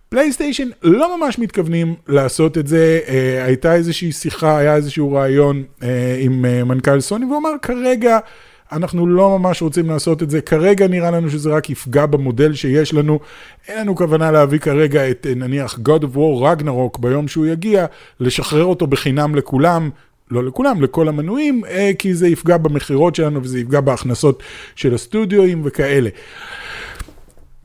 פלייסטיישן 0.09 0.69
לא 0.83 1.17
ממש 1.17 1.39
מתכוונים 1.39 1.95
לעשות 2.07 2.57
את 2.57 2.67
זה, 2.67 2.99
אה, 3.07 3.43
הייתה 3.45 3.75
איזושהי 3.75 4.11
שיחה, 4.11 4.57
היה 4.57 4.75
איזשהו 4.75 5.11
רעיון 5.11 5.63
אה, 5.83 6.17
עם 6.19 6.45
אה, 6.45 6.63
מנכ"ל 6.63 6.99
סוני, 6.99 7.25
והוא 7.25 7.37
אמר 7.37 7.49
כרגע 7.61 8.19
אנחנו 8.71 9.07
לא 9.07 9.39
ממש 9.39 9.61
רוצים 9.61 9.89
לעשות 9.89 10.23
את 10.23 10.29
זה, 10.29 10.41
כרגע 10.41 10.87
נראה 10.87 11.11
לנו 11.11 11.29
שזה 11.29 11.49
רק 11.49 11.69
יפגע 11.69 12.05
במודל 12.05 12.53
שיש 12.53 12.93
לנו, 12.93 13.19
אין 13.67 13.79
לנו 13.79 13.95
כוונה 13.95 14.31
להביא 14.31 14.59
כרגע 14.59 15.09
את 15.09 15.27
אה, 15.29 15.35
נניח 15.35 15.79
God 15.85 16.01
of 16.01 16.15
War 16.15 16.43
Ragnarok 16.43 16.99
ביום 16.99 17.27
שהוא 17.27 17.45
יגיע, 17.45 17.85
לשחרר 18.19 18.65
אותו 18.65 18.87
בחינם 18.87 19.35
לכולם, 19.35 19.89
לא 20.31 20.43
לכולם, 20.43 20.81
לכל 20.81 21.07
המנויים, 21.07 21.61
כי 21.99 22.13
זה 22.13 22.27
יפגע 22.27 22.57
במכירות 22.57 23.15
שלנו 23.15 23.43
וזה 23.43 23.59
יפגע 23.59 23.81
בהכנסות 23.81 24.43
של 24.75 24.93
הסטודיואים 24.93 25.61
וכאלה. 25.65 26.09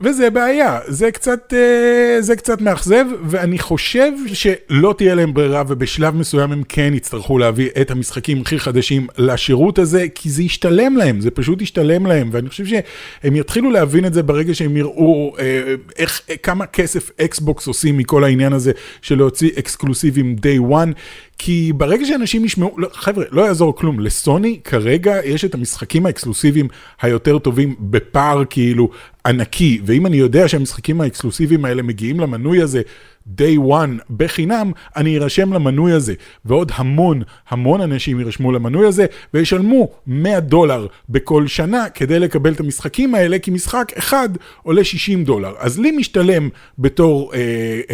וזה 0.01 0.29
בעיה, 0.29 0.79
זה 0.87 1.11
קצת, 1.11 1.53
אה, 1.53 2.21
זה 2.21 2.35
קצת 2.35 2.61
מאכזב, 2.61 3.05
ואני 3.25 3.59
חושב 3.59 4.11
שלא 4.33 4.95
תהיה 4.97 5.15
להם 5.15 5.33
ברירה, 5.33 5.63
ובשלב 5.67 6.15
מסוים 6.15 6.51
הם 6.51 6.63
כן 6.69 6.93
יצטרכו 6.95 7.37
להביא 7.37 7.69
את 7.81 7.91
המשחקים 7.91 8.41
הכי 8.41 8.59
חדשים 8.59 9.07
לשירות 9.17 9.79
הזה, 9.79 10.05
כי 10.15 10.29
זה 10.29 10.43
ישתלם 10.43 10.97
להם, 10.97 11.21
זה 11.21 11.31
פשוט 11.31 11.61
ישתלם 11.61 12.05
להם, 12.05 12.29
ואני 12.31 12.49
חושב 12.49 12.65
שהם 12.65 13.35
יתחילו 13.35 13.71
להבין 13.71 14.05
את 14.05 14.13
זה 14.13 14.23
ברגע 14.23 14.53
שהם 14.53 14.77
יראו 14.77 15.35
אה, 15.39 15.75
איך, 15.97 16.21
כמה 16.43 16.65
כסף 16.65 17.09
אקסבוקס 17.21 17.67
עושים 17.67 17.97
מכל 17.97 18.23
העניין 18.23 18.53
הזה 18.53 18.71
של 19.01 19.17
להוציא 19.17 19.49
אקסקלוסיבים 19.59 20.35
day 20.39 20.71
one, 20.71 20.93
כי 21.45 21.73
ברגע 21.77 22.05
שאנשים 22.05 22.45
ישמעו, 22.45 22.75
לא, 22.77 22.87
חבר'ה, 22.93 23.25
לא 23.31 23.41
יעזור 23.41 23.75
כלום, 23.75 23.99
לסוני 23.99 24.59
כרגע 24.63 25.15
יש 25.25 25.45
את 25.45 25.53
המשחקים 25.53 26.05
האקסקלוסיביים 26.05 26.67
היותר 27.01 27.39
טובים 27.39 27.75
בפער 27.79 28.43
כאילו 28.49 28.89
ענקי, 29.25 29.81
ואם 29.85 30.05
אני 30.05 30.17
יודע 30.17 30.47
שהמשחקים 30.47 31.01
האקסקלוסיביים 31.01 31.65
האלה 31.65 31.81
מגיעים 31.81 32.19
למנוי 32.19 32.61
הזה 32.61 32.81
day 33.27 33.57
one 33.69 34.15
בחינם, 34.17 34.71
אני 34.95 35.17
ארשם 35.17 35.53
למנוי 35.53 35.91
הזה, 35.91 36.13
ועוד 36.45 36.71
המון 36.75 37.21
המון 37.49 37.81
אנשים 37.81 38.19
יירשמו 38.19 38.51
למנוי 38.51 38.87
הזה, 38.87 39.05
וישלמו 39.33 39.89
100 40.07 40.39
דולר 40.39 40.87
בכל 41.09 41.47
שנה 41.47 41.89
כדי 41.89 42.19
לקבל 42.19 42.53
את 42.53 42.59
המשחקים 42.59 43.15
האלה, 43.15 43.39
כי 43.39 43.51
משחק 43.51 43.91
אחד 43.97 44.29
עולה 44.63 44.83
60 44.83 45.23
דולר. 45.23 45.53
אז 45.59 45.79
לי 45.79 45.91
משתלם 45.91 46.49
בתור 46.79 47.33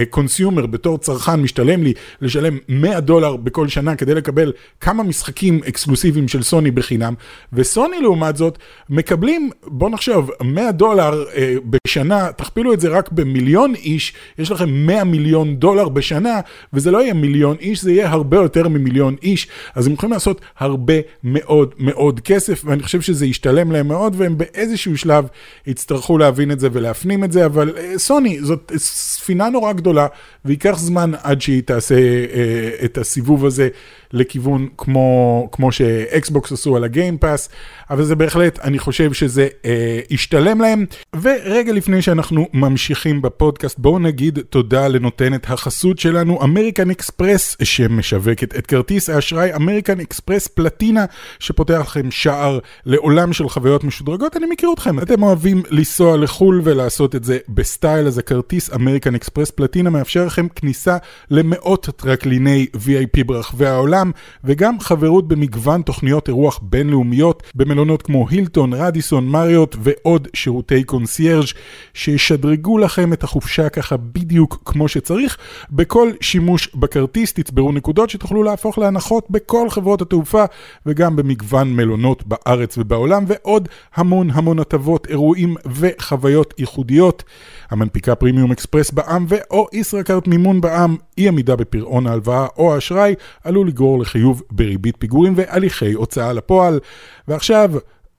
קונסיומר, 0.09 0.61
uh, 0.61 0.65
uh, 0.65 0.67
בתור 0.67 0.97
צרכן, 0.97 1.35
משתלם 1.35 1.83
לי 1.83 1.93
לשלם 2.21 2.57
100 2.69 2.99
דולר 2.99 3.35
בכל 3.35 3.67
שנה 3.67 3.95
כדי 3.95 4.15
לקבל 4.15 4.51
כמה 4.79 5.03
משחקים 5.03 5.59
אקסקלוסיביים 5.67 6.27
של 6.27 6.43
סוני 6.43 6.71
בחינם, 6.71 7.13
וסוני 7.53 8.01
לעומת 8.01 8.37
זאת 8.37 8.57
מקבלים, 8.89 9.49
בוא 9.67 9.89
נחשוב, 9.89 10.31
100 10.43 10.71
דולר 10.71 11.23
uh, 11.23 11.37
בשנה, 11.65 12.31
תכפילו 12.31 12.73
את 12.73 12.79
זה 12.79 12.89
רק 12.89 13.11
במיליון 13.11 13.75
איש, 13.75 14.13
יש 14.37 14.51
לכם 14.51 14.69
100 14.69 15.03
מיליון. 15.03 15.18
מיליון 15.19 15.55
דולר 15.55 15.89
בשנה, 15.89 16.39
וזה 16.73 16.91
לא 16.91 17.03
יהיה 17.03 17.13
מיליון 17.13 17.55
איש, 17.59 17.83
זה 17.83 17.91
יהיה 17.91 18.09
הרבה 18.09 18.37
יותר 18.37 18.67
ממיליון 18.67 19.15
איש, 19.23 19.47
אז 19.75 19.87
הם 19.87 19.93
יכולים 19.93 20.13
לעשות 20.13 20.41
הרבה 20.59 20.93
מאוד 21.23 21.73
מאוד 21.77 22.19
כסף, 22.19 22.61
ואני 22.65 22.83
חושב 22.83 23.01
שזה 23.01 23.25
ישתלם 23.25 23.71
להם 23.71 23.87
מאוד, 23.87 24.15
והם 24.17 24.37
באיזשהו 24.37 24.97
שלב 24.97 25.27
יצטרכו 25.67 26.17
להבין 26.17 26.51
את 26.51 26.59
זה 26.59 26.67
ולהפנים 26.71 27.23
את 27.23 27.31
זה, 27.31 27.45
אבל 27.45 27.73
אה, 27.77 27.97
סוני, 27.97 28.39
זאת 28.41 28.71
ספינה 28.77 29.49
נורא 29.49 29.73
גדולה, 29.73 30.07
וייקח 30.45 30.77
זמן 30.77 31.11
עד 31.23 31.41
שהיא 31.41 31.63
תעשה 31.63 31.95
אה, 31.95 32.85
את 32.85 32.97
הסיבוב 32.97 33.45
הזה 33.45 33.69
לכיוון 34.13 34.67
כמו, 34.77 35.47
כמו 35.51 35.71
שאקסבוקס 35.71 36.51
עשו 36.51 36.75
על 36.75 36.83
הגיימפאס, 36.83 37.49
אבל 37.89 38.03
זה 38.03 38.15
בהחלט, 38.15 38.59
אני 38.59 38.79
חושב 38.79 39.13
שזה 39.13 39.47
אה, 39.65 39.99
ישתלם 40.09 40.61
להם. 40.61 40.85
ורגע 41.21 41.73
לפני 41.73 42.01
שאנחנו 42.01 42.47
ממשיכים 42.53 43.21
בפודקאסט, 43.21 43.79
בואו 43.79 43.99
נגיד 43.99 44.39
תודה 44.49 44.87
לנותנת 44.87 45.49
החסות 45.49 45.99
שלנו, 45.99 46.43
אמריקן 46.43 46.89
אקספרס, 46.89 47.55
שמשווקת 47.63 48.55
את 48.57 48.67
כרטיס 48.67 49.09
האשראי 49.09 49.55
אמריקן 49.55 49.99
אקספרס 49.99 50.47
פלטינה, 50.47 51.05
שפותח 51.39 51.79
לכם 51.81 52.11
שער 52.11 52.59
לעולם 52.85 53.33
של 53.33 53.49
חוויות 53.49 53.83
משודרגות. 53.83 54.37
אני 54.37 54.45
מכיר 54.45 54.69
אתכם, 54.73 54.99
אתם 54.99 55.23
אוהבים 55.23 55.63
לנסוע 55.69 56.17
לחו"ל 56.17 56.61
ולעשות 56.63 57.15
את 57.15 57.23
זה 57.23 57.37
בסטייל, 57.49 58.07
אז 58.07 58.17
הכרטיס 58.17 58.73
אמריקן 58.73 59.15
אקספרס 59.15 59.51
פלטינה 59.51 59.89
מאפשר 59.89 60.25
לכם 60.25 60.47
כניסה 60.55 60.97
למאות 61.31 61.89
טרקליני 61.95 62.67
VIP 62.75 63.23
ברחבי 63.25 63.65
העולם, 63.65 63.98
וגם 64.43 64.79
חברות 64.79 65.27
במגוון 65.27 65.81
תוכניות 65.81 66.27
אירוח 66.27 66.59
בינלאומיות 66.63 67.43
במלונות 67.55 68.01
כמו 68.01 68.29
הילטון, 68.29 68.73
רדיסון, 68.73 69.27
מריוט 69.27 69.75
ועוד 69.79 70.27
שירותי 70.33 70.83
קונסיירג' 70.83 71.45
שישדרגו 71.93 72.77
לכם 72.77 73.13
את 73.13 73.23
החופשה 73.23 73.69
ככה 73.69 73.97
בדיוק 73.97 74.61
כמו 74.65 74.87
שצריך. 74.87 75.37
בכל 75.71 76.11
שימוש 76.21 76.75
בכרטיס 76.75 77.33
תצברו 77.33 77.71
נקודות 77.71 78.09
שתוכלו 78.09 78.43
להפוך 78.43 78.77
להנחות 78.77 79.25
בכל 79.29 79.69
חברות 79.69 80.01
התעופה 80.01 80.43
וגם 80.85 81.15
במגוון 81.15 81.75
מלונות 81.75 82.23
בארץ 82.27 82.77
ובעולם 82.77 83.23
ועוד 83.27 83.67
המון 83.95 84.29
המון 84.33 84.59
הטבות, 84.59 85.07
אירועים 85.07 85.55
וחוויות 85.65 86.53
ייחודיות. 86.57 87.23
המנפיקה 87.69 88.15
פרימיום 88.15 88.51
אקספרס 88.51 88.91
בע"מ 88.91 89.25
ו/או 89.29 89.67
ישראכרט 89.73 90.27
מימון 90.27 90.61
בע"מ, 90.61 90.95
אי 91.19 91.27
עמידה 91.27 91.55
בפירעון 91.55 92.07
ההלוואה 92.07 92.47
או 92.57 92.75
האשראי 92.75 93.15
עלול 93.43 93.67
לגרור 93.67 93.99
לחיוב 93.99 94.43
בריבית 94.51 94.95
פיגורים 94.99 95.33
והליכי 95.35 95.93
הוצאה 95.93 96.33
לפועל. 96.33 96.79
ועכשיו, 97.27 97.71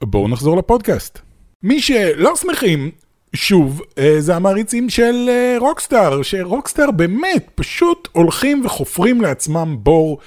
בואו 0.04 0.28
נחזור 0.28 0.56
לפודקאסט. 0.56 1.18
מי 1.62 1.80
שלא 1.80 2.36
שמחים, 2.36 2.90
שוב, 3.34 3.82
אה, 3.98 4.16
זה 4.18 4.36
המעריצים 4.36 4.90
של 4.90 5.26
אה, 5.28 5.56
רוקסטאר, 5.58 6.22
שרוקסטאר 6.22 6.90
באמת 6.90 7.50
פשוט 7.54 8.08
הולכים 8.12 8.62
וחופרים 8.64 9.20
לעצמם 9.20 9.76
בור. 9.78 10.18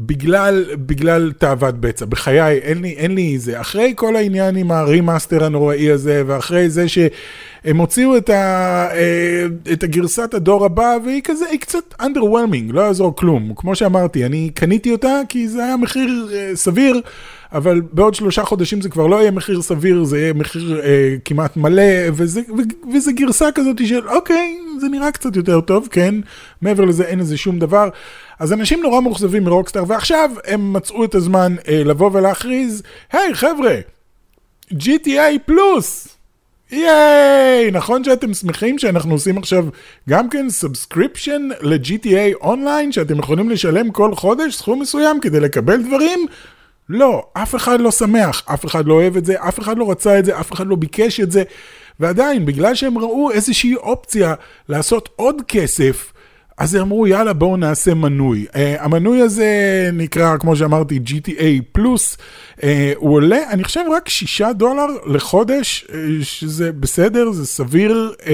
בגלל, 0.00 0.64
בגלל 0.74 1.32
תאוות 1.38 1.80
בצע. 1.80 2.04
בחיי, 2.04 2.58
אין 2.58 2.82
לי, 2.82 2.90
אין 2.90 3.14
לי 3.14 3.38
זה. 3.38 3.60
אחרי 3.60 3.92
כל 3.96 4.16
העניין 4.16 4.56
עם 4.56 4.70
ה 4.70 4.78
remaster 4.78 5.44
הנוראי 5.44 5.90
הזה, 5.90 6.22
ואחרי 6.26 6.70
זה 6.70 6.88
שהם 6.88 7.76
הוציאו 7.76 8.16
את, 8.16 8.30
ה, 8.30 8.34
אה, 8.92 9.46
את 9.72 9.82
הגרסת 9.82 10.34
הדור 10.34 10.64
הבא, 10.64 10.96
והיא 11.04 11.22
כזה, 11.22 11.46
היא 11.46 11.60
קצת 11.60 11.94
underwhelming, 12.00 12.72
לא 12.72 12.80
יעזור 12.80 13.16
כלום. 13.16 13.52
כמו 13.56 13.74
שאמרתי, 13.74 14.26
אני 14.26 14.50
קניתי 14.54 14.92
אותה 14.92 15.20
כי 15.28 15.48
זה 15.48 15.64
היה 15.64 15.76
מחיר 15.76 16.28
אה, 16.32 16.50
סביר. 16.54 17.00
אבל 17.52 17.80
בעוד 17.92 18.14
שלושה 18.14 18.44
חודשים 18.44 18.80
זה 18.80 18.88
כבר 18.88 19.06
לא 19.06 19.16
יהיה 19.16 19.30
מחיר 19.30 19.62
סביר, 19.62 20.04
זה 20.04 20.18
יהיה 20.18 20.32
מחיר 20.32 20.80
אה, 20.84 21.16
כמעט 21.24 21.56
מלא, 21.56 21.82
וזה, 22.12 22.40
ו, 22.40 22.92
וזה 22.94 23.12
גרסה 23.12 23.52
כזאת 23.54 23.86
של 23.86 24.08
אוקיי, 24.08 24.58
זה 24.80 24.88
נראה 24.88 25.12
קצת 25.12 25.36
יותר 25.36 25.60
טוב, 25.60 25.88
כן, 25.90 26.14
מעבר 26.62 26.84
לזה 26.84 27.04
אין 27.04 27.18
לזה 27.18 27.36
שום 27.36 27.58
דבר. 27.58 27.88
אז 28.40 28.52
אנשים 28.52 28.82
נורא 28.82 29.00
מאוכזבים 29.00 29.44
מרוקסטאר, 29.44 29.84
ועכשיו 29.86 30.30
הם 30.46 30.72
מצאו 30.72 31.04
את 31.04 31.14
הזמן 31.14 31.54
אה, 31.68 31.84
לבוא 31.84 32.10
ולהכריז, 32.12 32.82
היי, 33.12 33.34
חבר'ה, 33.34 33.74
GTA 34.72 35.38
Plus, 35.46 36.08
ייי, 36.70 37.70
נכון 37.72 38.04
שאתם 38.04 38.34
שמחים 38.34 38.78
שאנחנו 38.78 39.12
עושים 39.12 39.38
עכשיו 39.38 39.64
גם 40.08 40.28
כן 40.28 40.50
subscription 40.50 41.48
ל-GTA 41.60 42.34
אונליין, 42.40 42.92
שאתם 42.92 43.18
יכולים 43.18 43.50
לשלם 43.50 43.90
כל 43.90 44.14
חודש 44.14 44.54
סכום 44.54 44.80
מסוים 44.80 45.20
כדי 45.20 45.40
לקבל 45.40 45.82
דברים? 45.82 46.26
לא, 46.88 47.26
אף 47.32 47.54
אחד 47.54 47.80
לא 47.80 47.90
שמח, 47.90 48.42
אף 48.54 48.66
אחד 48.66 48.86
לא 48.86 48.94
אוהב 48.94 49.16
את 49.16 49.24
זה, 49.24 49.34
אף 49.48 49.58
אחד 49.60 49.78
לא 49.78 49.90
רצה 49.90 50.18
את 50.18 50.24
זה, 50.24 50.40
אף 50.40 50.52
אחד 50.52 50.66
לא 50.66 50.76
ביקש 50.76 51.20
את 51.20 51.30
זה, 51.30 51.42
ועדיין, 52.00 52.46
בגלל 52.46 52.74
שהם 52.74 52.98
ראו 52.98 53.30
איזושהי 53.30 53.74
אופציה 53.74 54.34
לעשות 54.68 55.08
עוד 55.16 55.42
כסף, 55.48 56.12
אז 56.60 56.74
הם 56.74 56.80
אמרו, 56.80 57.06
יאללה, 57.06 57.32
בואו 57.32 57.56
נעשה 57.56 57.94
מנוי. 57.94 58.46
Uh, 58.48 58.56
המנוי 58.78 59.20
הזה 59.20 59.50
נקרא, 59.92 60.36
כמו 60.36 60.56
שאמרתי, 60.56 61.00
GTA 61.06 61.62
פלוס. 61.72 62.16
Uh, 62.56 62.62
הוא 62.96 63.14
עולה, 63.14 63.38
אני 63.50 63.64
חושב, 63.64 63.80
רק 63.96 64.08
שישה 64.08 64.52
דולר 64.52 64.86
לחודש, 65.06 65.86
uh, 65.88 65.92
שזה 66.22 66.72
בסדר, 66.72 67.30
זה 67.30 67.46
סביר, 67.46 68.12
uh, 68.20 68.26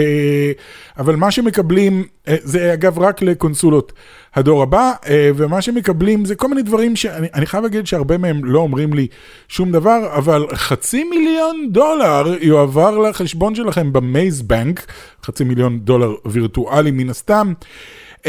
אבל 0.99 1.17
מה 1.17 1.31
שמקבלים, 1.31 2.05
uh, 2.05 2.31
זה 2.43 2.73
אגב 2.75 2.99
רק 2.99 3.23
לקונסולות 3.23 3.93
הדור 4.37 4.63
הבא, 4.63 4.93
uh, 5.03 5.07
ומה 5.37 5.63
שמקבלים 5.63 6.25
זה 6.25 6.35
כל 6.35 6.49
מיני 6.49 6.63
דברים 6.63 6.97
שאני 6.97 7.47
חייב 7.47 7.65
להגיד 7.65 7.87
שהרבה 7.87 8.19
מהם 8.19 8.45
לא 8.45 8.59
אומרים 8.59 8.93
לי 8.93 9.07
שום 9.49 9.73
דבר, 9.73 10.09
אבל 10.17 10.47
חצי 10.55 11.05
מיליון 11.05 11.69
דולר 11.71 12.35
יועבר 12.41 12.99
לחשבון 12.99 13.55
שלכם 13.55 13.93
במייז 13.93 14.43
בנק, 14.43 14.87
חצי 15.25 15.45
מיליון 15.45 15.79
דולר 15.79 16.15
וירטואלי 16.27 16.91
מן 16.91 17.11
הסתם. 17.11 17.53
Uh, 18.23 18.29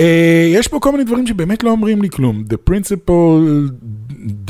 יש 0.53 0.67
פה 0.67 0.79
כל 0.79 0.91
מיני 0.91 1.03
דברים 1.03 1.27
שבאמת 1.27 1.63
לא 1.63 1.69
אומרים 1.69 2.01
לי 2.01 2.09
כלום. 2.09 2.43
The 2.49 2.71
principal 2.71 3.41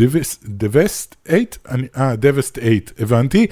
devastate, 0.02 1.72
אה, 1.98 2.14
devastate, 2.14 2.92
הבנתי. 3.00 3.48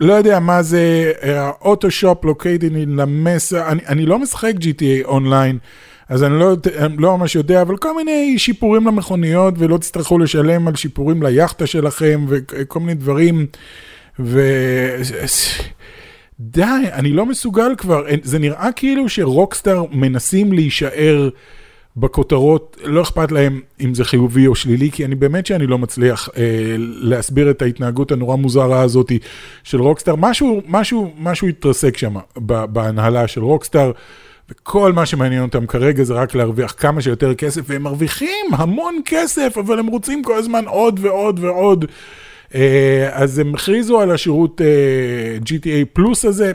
לא 0.00 0.12
יודע 0.12 0.40
מה 0.40 0.62
זה, 0.62 1.12
אוטושופ 1.60 2.24
לוקייטד 2.24 2.76
אין 2.76 2.96
למסה, 2.96 3.68
אני, 3.68 3.80
אני 3.88 4.06
לא 4.06 4.18
משחק 4.18 4.52
GTA 4.60 5.04
אונליין, 5.04 5.58
אז 6.08 6.22
אני 6.24 6.38
לא, 6.38 6.56
לא 6.98 7.18
ממש 7.18 7.34
יודע, 7.34 7.62
אבל 7.62 7.76
כל 7.76 7.96
מיני 7.96 8.38
שיפורים 8.38 8.86
למכוניות, 8.86 9.54
ולא 9.58 9.78
תצטרכו 9.78 10.18
לשלם 10.18 10.68
על 10.68 10.74
שיפורים 10.74 11.22
ליאכטה 11.22 11.66
שלכם, 11.66 12.24
וכל 12.28 12.80
מיני 12.80 12.94
דברים, 12.94 13.46
ו... 14.20 14.40
די, 16.40 16.62
אני 16.92 17.12
לא 17.12 17.26
מסוגל 17.26 17.74
כבר, 17.78 18.04
זה 18.22 18.38
נראה 18.38 18.72
כאילו 18.72 19.08
שרוקסטאר 19.08 19.84
מנסים 19.92 20.52
להישאר 20.52 21.28
בכותרות, 21.96 22.76
לא 22.84 23.02
אכפת 23.02 23.32
להם 23.32 23.60
אם 23.80 23.94
זה 23.94 24.04
חיובי 24.04 24.46
או 24.46 24.54
שלילי, 24.54 24.90
כי 24.90 25.04
אני 25.04 25.14
באמת 25.14 25.46
שאני 25.46 25.66
לא 25.66 25.78
מצליח 25.78 26.28
אה, 26.36 26.74
להסביר 26.78 27.50
את 27.50 27.62
ההתנהגות 27.62 28.12
הנורא 28.12 28.36
מוזרה 28.36 28.80
הזאת 28.80 29.12
של 29.64 29.80
רוקסטאר. 29.80 30.16
משהו, 30.16 30.62
משהו, 30.68 31.12
משהו 31.18 31.48
התרסק 31.48 31.96
שם 31.96 32.14
בהנהלה 32.36 33.28
של 33.28 33.42
רוקסטאר, 33.42 33.92
וכל 34.50 34.92
מה 34.92 35.06
שמעניין 35.06 35.42
אותם 35.42 35.66
כרגע 35.66 36.04
זה 36.04 36.14
רק 36.14 36.34
להרוויח 36.34 36.74
כמה 36.78 37.02
שיותר 37.02 37.34
כסף, 37.34 37.62
והם 37.66 37.82
מרוויחים 37.82 38.46
המון 38.52 39.00
כסף, 39.04 39.54
אבל 39.58 39.78
הם 39.78 39.86
רוצים 39.86 40.22
כל 40.22 40.38
הזמן 40.38 40.64
עוד 40.66 41.00
ועוד 41.02 41.38
ועוד. 41.38 41.84
אה, 42.54 43.08
אז 43.12 43.38
הם 43.38 43.54
הכריזו 43.54 44.00
על 44.00 44.10
השירות 44.10 44.60
אה, 44.60 45.38
GTA 45.44 45.86
פלוס 45.92 46.24
הזה. 46.24 46.52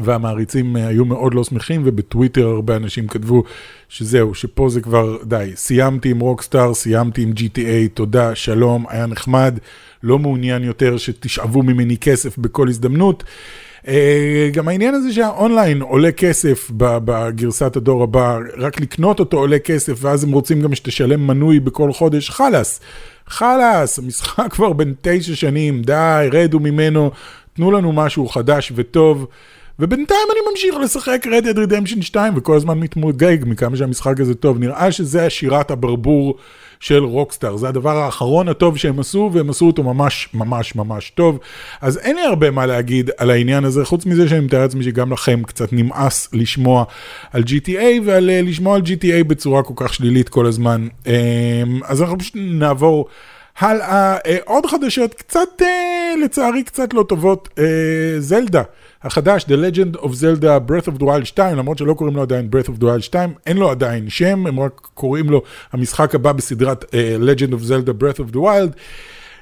והמעריצים 0.00 0.76
אה, 0.76 0.88
היו 0.88 1.04
מאוד 1.04 1.34
לא 1.34 1.44
שמחים, 1.44 1.82
ובטוויטר 1.84 2.46
הרבה 2.46 2.76
אנשים 2.76 3.08
כתבו 3.08 3.44
שזהו, 3.88 4.34
שפה 4.34 4.68
זה 4.68 4.80
כבר, 4.80 5.16
די, 5.24 5.52
סיימתי 5.54 6.10
עם 6.10 6.20
רוקסטאר, 6.20 6.74
סיימתי 6.74 7.22
עם 7.22 7.32
GTA, 7.36 7.88
תודה, 7.94 8.34
שלום, 8.34 8.84
היה 8.88 9.06
נחמד, 9.06 9.58
לא 10.02 10.18
מעוניין 10.18 10.64
יותר 10.64 10.96
שתשאבו 10.96 11.62
ממני 11.62 11.96
כסף 11.96 12.38
בכל 12.38 12.68
הזדמנות. 12.68 13.24
אה, 13.88 14.50
גם 14.52 14.68
העניין 14.68 14.94
הזה 14.94 15.12
שהאונליין 15.12 15.82
עולה 15.82 16.12
כסף 16.12 16.70
בגרסת 16.76 17.76
הדור 17.76 18.02
הבא, 18.02 18.38
רק 18.56 18.80
לקנות 18.80 19.20
אותו 19.20 19.36
עולה 19.36 19.58
כסף, 19.58 19.92
ואז 19.96 20.24
הם 20.24 20.32
רוצים 20.32 20.62
גם 20.62 20.74
שתשלם 20.74 21.26
מנוי 21.26 21.60
בכל 21.60 21.92
חודש, 21.92 22.30
חלאס, 22.30 22.80
חלאס, 23.26 23.98
המשחק 23.98 24.46
כבר 24.54 24.72
בן 24.72 24.92
תשע 25.02 25.34
שנים, 25.34 25.82
די, 25.82 26.28
רדו 26.32 26.60
ממנו, 26.60 27.10
תנו 27.52 27.70
לנו 27.70 27.92
משהו 27.92 28.28
חדש 28.28 28.72
וטוב. 28.74 29.26
ובינתיים 29.78 30.28
אני 30.32 30.40
ממשיך 30.50 30.74
לשחק 30.74 31.26
Red 31.26 31.44
Dead 31.44 31.56
Redemption 31.56 32.02
2 32.02 32.32
וכל 32.36 32.56
הזמן 32.56 32.78
מתמוגג 32.78 33.38
מכמה 33.46 33.76
שהמשחק 33.76 34.20
הזה 34.20 34.34
טוב. 34.34 34.58
נראה 34.58 34.92
שזה 34.92 35.26
השירת 35.26 35.70
הברבור 35.70 36.34
של 36.80 37.04
רוקסטאר, 37.04 37.56
זה 37.56 37.68
הדבר 37.68 37.96
האחרון 37.96 38.48
הטוב 38.48 38.76
שהם 38.76 39.00
עשו, 39.00 39.30
והם 39.32 39.50
עשו 39.50 39.66
אותו 39.66 39.82
ממש 39.82 40.28
ממש 40.34 40.74
ממש 40.74 41.10
טוב. 41.10 41.38
אז 41.80 41.98
אין 41.98 42.16
לי 42.16 42.22
הרבה 42.22 42.50
מה 42.50 42.66
להגיד 42.66 43.10
על 43.16 43.30
העניין 43.30 43.64
הזה, 43.64 43.84
חוץ 43.84 44.06
מזה 44.06 44.28
שאני 44.28 44.40
מתאר 44.40 44.60
לעצמי 44.60 44.84
שגם 44.84 45.12
לכם 45.12 45.42
קצת 45.42 45.72
נמאס 45.72 46.28
לשמוע 46.32 46.84
על 47.32 47.42
GTA 47.42 48.02
ועל 48.04 48.30
אה, 48.30 48.38
על 48.74 48.82
GTA 48.82 49.24
בצורה 49.26 49.62
כל 49.62 49.74
כך 49.76 49.94
שלילית 49.94 50.28
כל 50.28 50.46
הזמן. 50.46 50.88
אמ, 51.06 51.12
אז 51.84 52.02
אנחנו 52.02 52.18
פשוט 52.18 52.36
נעבור. 52.36 53.08
הלאה, 53.58 54.16
אה, 54.26 54.36
עוד 54.44 54.66
חדשות, 54.66 55.14
קצת, 55.14 55.62
אה, 55.62 56.14
לצערי, 56.24 56.62
קצת 56.62 56.94
לא 56.94 57.02
טובות, 57.02 57.48
זלדה. 58.18 58.62
החדש, 59.02 59.44
The 59.44 59.46
Legend 59.46 60.00
of 60.00 60.08
Zelda 60.08 60.70
Breath 60.70 60.88
of 60.88 60.98
the 60.98 61.02
Wild 61.02 61.24
2, 61.24 61.56
למרות 61.56 61.78
שלא 61.78 61.94
קוראים 61.94 62.16
לו 62.16 62.22
עדיין 62.22 62.48
Breath 62.52 62.68
of 62.68 62.80
the 62.80 62.84
Wild 62.84 63.00
2, 63.00 63.32
אין 63.46 63.56
לו 63.56 63.70
עדיין 63.70 64.10
שם, 64.10 64.46
הם 64.46 64.60
רק 64.60 64.88
קוראים 64.94 65.30
לו 65.30 65.42
המשחק 65.72 66.14
הבא 66.14 66.32
בסדרת 66.32 66.84
Legend 67.18 67.52
of 67.52 67.68
Zelda 67.68 68.02
Breath 68.02 68.18
of 68.18 68.34
the 68.34 68.38
Wild, 68.38 68.78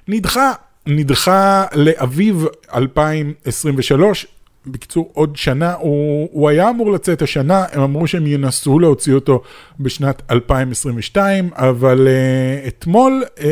נדחה, 0.08 0.52
נדחה 0.86 1.64
לאביב 1.74 2.46
2023, 2.74 4.26
בקיצור 4.66 5.10
עוד 5.12 5.36
שנה, 5.36 5.74
הוא, 5.74 6.28
הוא 6.32 6.48
היה 6.48 6.70
אמור 6.70 6.92
לצאת 6.92 7.22
השנה, 7.22 7.64
הם 7.72 7.82
אמרו 7.82 8.06
שהם 8.06 8.26
ינסו 8.26 8.78
להוציא 8.78 9.14
אותו 9.14 9.42
בשנת 9.80 10.22
2022, 10.30 11.50
אבל 11.54 12.08
uh, 12.08 12.68
אתמול 12.68 13.24
uh, 13.36 13.42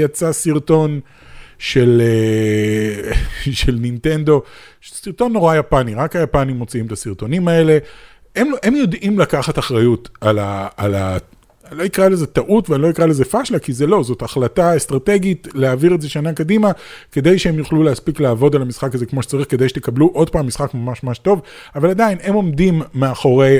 יצא 0.00 0.32
סרטון 0.32 1.00
של, 1.58 2.02
אה, 2.04 3.12
של 3.60 3.76
נינטנדו, 3.80 4.42
סרטון 4.84 5.32
נורא 5.32 5.56
יפני, 5.56 5.94
רק 5.94 6.16
היפנים 6.16 6.56
מוציאים 6.56 6.86
את 6.86 6.92
הסרטונים 6.92 7.48
האלה. 7.48 7.78
הם, 8.36 8.50
הם 8.62 8.76
יודעים 8.76 9.18
לקחת 9.18 9.58
אחריות 9.58 10.08
על, 10.20 10.38
ה, 10.38 10.68
על 10.76 10.94
אני 11.70 11.78
לא 11.78 11.84
אקרא 11.84 12.08
לזה 12.08 12.26
טעות 12.26 12.70
ואני 12.70 12.82
לא 12.82 12.90
אקרא 12.90 13.06
לזה 13.06 13.24
פשלה, 13.24 13.58
כי 13.58 13.72
זה 13.72 13.86
לא, 13.86 14.02
זאת 14.02 14.22
החלטה 14.22 14.76
אסטרטגית 14.76 15.48
להעביר 15.54 15.94
את 15.94 16.00
זה 16.00 16.08
שנה 16.08 16.32
קדימה, 16.32 16.70
כדי 17.12 17.38
שהם 17.38 17.58
יוכלו 17.58 17.82
להספיק 17.82 18.20
לעבוד 18.20 18.56
על 18.56 18.62
המשחק 18.62 18.94
הזה 18.94 19.06
כמו 19.06 19.22
שצריך, 19.22 19.50
כדי 19.50 19.68
שתקבלו 19.68 20.10
עוד 20.12 20.30
פעם 20.30 20.46
משחק 20.46 20.74
ממש 20.74 21.02
ממש 21.02 21.18
טוב, 21.18 21.40
אבל 21.74 21.90
עדיין 21.90 22.18
הם 22.22 22.34
עומדים 22.34 22.82
מאחורי 22.94 23.58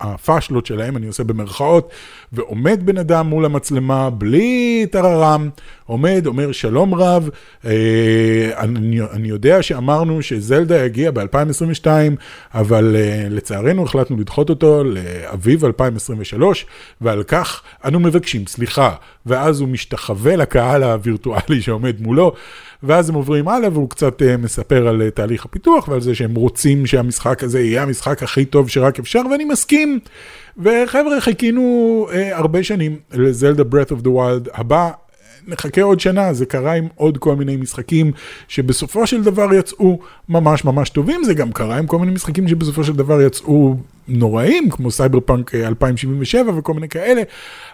הפשלות 0.00 0.66
שלהם, 0.66 0.96
אני 0.96 1.06
עושה 1.06 1.24
במרכאות, 1.24 1.90
ועומד 2.32 2.80
בן 2.84 2.98
אדם 2.98 3.26
מול 3.26 3.44
המצלמה 3.44 4.10
בלי 4.10 4.86
טררם, 4.90 5.48
עומד, 5.86 6.26
אומר 6.26 6.52
שלום 6.52 6.94
רב, 6.94 7.30
אה, 7.64 7.70
אני, 8.58 9.00
אני 9.12 9.28
יודע 9.28 9.62
שאמרנו 9.62 10.22
שזלדה 10.22 10.84
יגיע 10.84 11.10
ב-2022, 11.10 11.86
אבל 12.54 12.96
אה, 12.98 13.26
לצערנו 13.30 13.84
החלטנו 13.84 14.16
לדחות 14.16 14.50
אותו 14.50 14.84
לאביב 14.84 15.64
2023, 15.64 16.66
ועל 17.00 17.22
כך 17.22 17.62
אנו 17.84 18.00
מבקשים 18.00 18.46
סליחה. 18.46 18.94
ואז 19.26 19.60
הוא 19.60 19.68
משתחווה 19.68 20.36
לקהל 20.36 20.82
הווירטואלי 20.82 21.60
שעומד 21.60 22.00
מולו, 22.00 22.32
ואז 22.82 23.08
הם 23.08 23.14
עוברים 23.14 23.48
הלאה 23.48 23.68
והוא 23.72 23.90
קצת 23.90 24.22
אה, 24.22 24.24
מספר 24.38 24.88
על 24.88 25.10
תהליך 25.10 25.44
הפיתוח 25.44 25.88
ועל 25.88 26.00
זה 26.00 26.14
שהם 26.14 26.34
רוצים 26.34 26.86
שהמשחק 26.86 27.44
הזה 27.44 27.60
יהיה 27.60 27.82
המשחק 27.82 28.22
הכי 28.22 28.44
טוב 28.44 28.68
שרק 28.68 28.98
אפשר, 28.98 29.22
ואני 29.30 29.44
מסכים. 29.44 29.98
וחבר'ה, 30.58 31.20
חיכינו 31.20 32.06
אה, 32.10 32.14
הרבה 32.32 32.62
שנים 32.62 32.98
לזלדה 33.12 33.62
Breath 33.62 33.90
of 33.90 34.04
the 34.04 34.08
Wild 34.08 34.50
הבא. 34.54 34.90
נחכה 35.46 35.82
עוד 35.82 36.00
שנה, 36.00 36.32
זה 36.32 36.46
קרה 36.46 36.72
עם 36.72 36.88
עוד 36.94 37.18
כל 37.18 37.36
מיני 37.36 37.56
משחקים 37.56 38.12
שבסופו 38.48 39.06
של 39.06 39.22
דבר 39.22 39.54
יצאו 39.54 39.98
ממש 40.28 40.64
ממש 40.64 40.90
טובים, 40.90 41.24
זה 41.24 41.34
גם 41.34 41.52
קרה 41.52 41.78
עם 41.78 41.86
כל 41.86 41.98
מיני 41.98 42.12
משחקים 42.12 42.48
שבסופו 42.48 42.84
של 42.84 42.92
דבר 42.92 43.22
יצאו 43.22 43.76
נוראים, 44.08 44.70
כמו 44.70 44.90
סייבר 44.90 45.20
פאנק 45.20 45.54
2077 45.54 46.58
וכל 46.58 46.74
מיני 46.74 46.88
כאלה, 46.88 47.22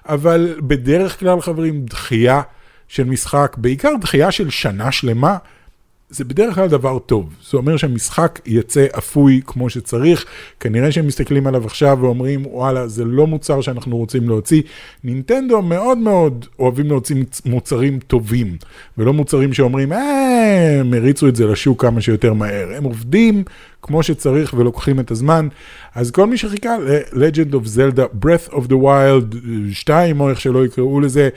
אבל 0.08 0.54
בדרך 0.60 1.20
כלל 1.20 1.40
חברים, 1.40 1.84
דחייה 1.86 2.42
של 2.88 3.04
משחק, 3.04 3.56
בעיקר 3.58 3.92
דחייה 4.00 4.30
של 4.30 4.50
שנה 4.50 4.92
שלמה, 4.92 5.36
זה 6.12 6.24
בדרך 6.24 6.54
כלל 6.54 6.68
דבר 6.68 6.98
טוב. 6.98 7.34
זה 7.50 7.56
אומר 7.56 7.76
שהמשחק 7.76 8.40
יצא 8.46 8.86
אפוי 8.98 9.40
כמו 9.46 9.70
שצריך. 9.70 10.24
כנראה 10.60 10.92
שהם 10.92 11.06
מסתכלים 11.06 11.46
עליו 11.46 11.66
עכשיו 11.66 11.98
ואומרים, 12.00 12.46
וואלה, 12.46 12.88
זה 12.88 13.04
לא 13.04 13.26
מוצר 13.26 13.60
שאנחנו 13.60 13.96
רוצים 13.96 14.28
להוציא. 14.28 14.62
נינטנדו 15.04 15.62
מאוד 15.62 15.98
מאוד 15.98 16.46
אוהבים 16.58 16.86
להוציא 16.86 17.16
מוצרים 17.46 17.98
טובים, 17.98 18.56
ולא 18.98 19.12
מוצרים 19.12 19.52
שאומרים, 19.52 19.92
אה, 19.92 20.80
הם 20.80 20.94
הריצו 20.94 21.28
את 21.28 21.36
זה 21.36 21.46
לשוק 21.46 21.82
כמה 21.82 22.00
שיותר 22.00 22.32
מהר. 22.32 22.68
הם 22.76 22.84
עובדים 22.84 23.44
כמו 23.82 24.02
שצריך 24.02 24.54
ולוקחים 24.56 25.00
את 25.00 25.10
הזמן. 25.10 25.48
אז 25.94 26.10
כל 26.10 26.26
מי 26.26 26.36
שחיכה 26.36 26.78
ל-Legend 26.78 27.52
of 27.52 27.66
Zelda, 27.76 28.24
Breath 28.24 28.52
of 28.52 28.68
the 28.68 28.74
Wild 28.82 29.36
2, 29.72 30.20
או 30.20 30.30
איך 30.30 30.40
שלא 30.40 30.64
יקראו 30.64 31.00
לזה, 31.00 31.28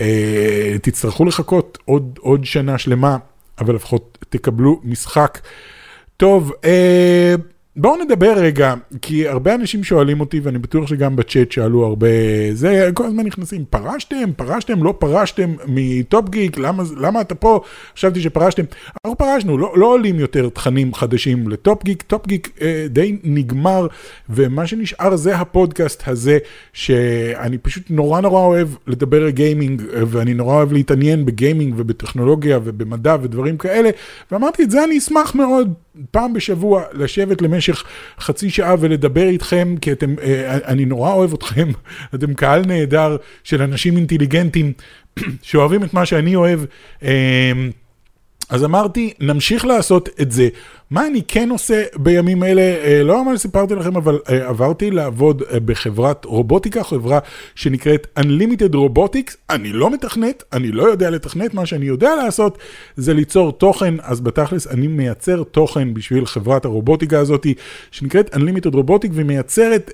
אה, 0.00 0.76
תצטרכו 0.82 1.24
לחכות 1.24 1.78
עוד, 1.84 2.18
עוד 2.22 2.44
שנה 2.44 2.78
שלמה. 2.78 3.16
אבל 3.60 3.74
לפחות 3.74 4.18
תקבלו 4.28 4.80
משחק 4.84 5.40
טוב. 6.16 6.52
אה, 6.64 7.34
בואו 7.80 8.04
נדבר 8.04 8.32
רגע, 8.36 8.74
כי 9.02 9.28
הרבה 9.28 9.54
אנשים 9.54 9.84
שואלים 9.84 10.20
אותי, 10.20 10.40
ואני 10.40 10.58
בטוח 10.58 10.86
שגם 10.86 11.16
בצ'אט 11.16 11.52
שאלו 11.52 11.86
הרבה, 11.86 12.06
זה, 12.52 12.90
כל 12.94 13.04
הזמן 13.04 13.24
נכנסים, 13.24 13.64
פרשתם, 13.70 14.32
פרשתם, 14.36 14.84
לא 14.84 14.94
פרשתם 14.98 15.54
מטופ 15.66 16.28
גיק, 16.28 16.58
למה, 16.58 16.82
למה 16.96 17.20
אתה 17.20 17.34
פה? 17.34 17.60
חשבתי 17.94 18.20
שפרשתם. 18.20 18.62
אנחנו 19.04 19.18
פרשנו, 19.18 19.58
לא, 19.58 19.72
לא 19.76 19.86
עולים 19.86 20.20
יותר 20.20 20.48
תכנים 20.48 20.94
חדשים 20.94 21.48
לטופ 21.48 21.84
גיק, 21.84 22.02
טופ 22.02 22.26
גיק 22.26 22.50
אה, 22.60 22.86
די 22.90 23.16
נגמר, 23.24 23.86
ומה 24.30 24.66
שנשאר 24.66 25.16
זה 25.16 25.36
הפודקאסט 25.36 26.02
הזה, 26.08 26.38
שאני 26.72 27.58
פשוט 27.58 27.82
נורא 27.90 28.20
נורא 28.20 28.40
אוהב 28.40 28.68
לדבר 28.86 29.22
על 29.22 29.30
גיימינג, 29.30 29.82
ואני 29.92 30.34
נורא 30.34 30.54
אוהב 30.54 30.72
להתעניין 30.72 31.26
בגיימינג 31.26 31.74
ובטכנולוגיה 31.76 32.58
ובמדע 32.64 33.16
ודברים 33.22 33.58
כאלה, 33.58 33.90
ואמרתי, 34.32 34.62
את 34.62 34.70
זה 34.70 34.84
אני 34.84 34.98
אשמח 34.98 35.34
מאוד. 35.34 35.72
פעם 36.10 36.32
בשבוע 36.32 36.82
לשבת 36.92 37.42
למשך 37.42 37.67
חצי 38.20 38.50
שעה 38.50 38.74
ולדבר 38.80 39.28
איתכם, 39.28 39.74
כי 39.80 39.92
אתם, 39.92 40.14
אה, 40.22 40.58
אני 40.66 40.84
נורא 40.84 41.12
אוהב 41.12 41.32
אתכם, 41.32 41.68
אתם 42.14 42.34
קהל 42.34 42.64
נהדר 42.66 43.16
של 43.44 43.62
אנשים 43.62 43.96
אינטליגנטים 43.96 44.72
שאוהבים 45.42 45.84
את 45.84 45.94
מה 45.94 46.06
שאני 46.06 46.36
אוהב. 46.36 46.60
אה, 47.02 47.52
אז 48.50 48.64
אמרתי, 48.64 49.12
נמשיך 49.20 49.64
לעשות 49.64 50.08
את 50.20 50.32
זה. 50.32 50.48
מה 50.90 51.06
אני 51.06 51.22
כן 51.28 51.50
עושה 51.50 51.82
בימים 51.96 52.44
אלה, 52.44 52.62
אה, 52.62 53.02
לא 53.02 53.24
ממש 53.24 53.40
סיפרתי 53.40 53.74
לכם, 53.74 53.96
אבל 53.96 54.18
אה, 54.28 54.48
עברתי 54.48 54.90
לעבוד 54.90 55.42
אה, 55.42 55.60
בחברת 55.60 56.24
רובוטיקה, 56.24 56.84
חברה 56.84 57.18
שנקראת 57.54 58.06
Unlimited 58.18 58.74
Robotics. 58.74 59.36
אני 59.50 59.72
לא 59.72 59.90
מתכנת, 59.90 60.42
אני 60.52 60.72
לא 60.72 60.82
יודע 60.82 61.10
לתכנת, 61.10 61.54
מה 61.54 61.66
שאני 61.66 61.86
יודע 61.86 62.16
לעשות 62.16 62.58
זה 62.96 63.14
ליצור 63.14 63.52
תוכן, 63.52 63.94
אז 64.02 64.20
בתכלס 64.20 64.66
אני 64.66 64.86
מייצר 64.86 65.42
תוכן 65.42 65.94
בשביל 65.94 66.26
חברת 66.26 66.64
הרובוטיקה 66.64 67.18
הזאת, 67.18 67.46
שנקראת 67.90 68.34
Unlimited 68.34 68.74
Robotics, 68.74 69.12
והיא 69.12 69.26
מייצרת, 69.26 69.90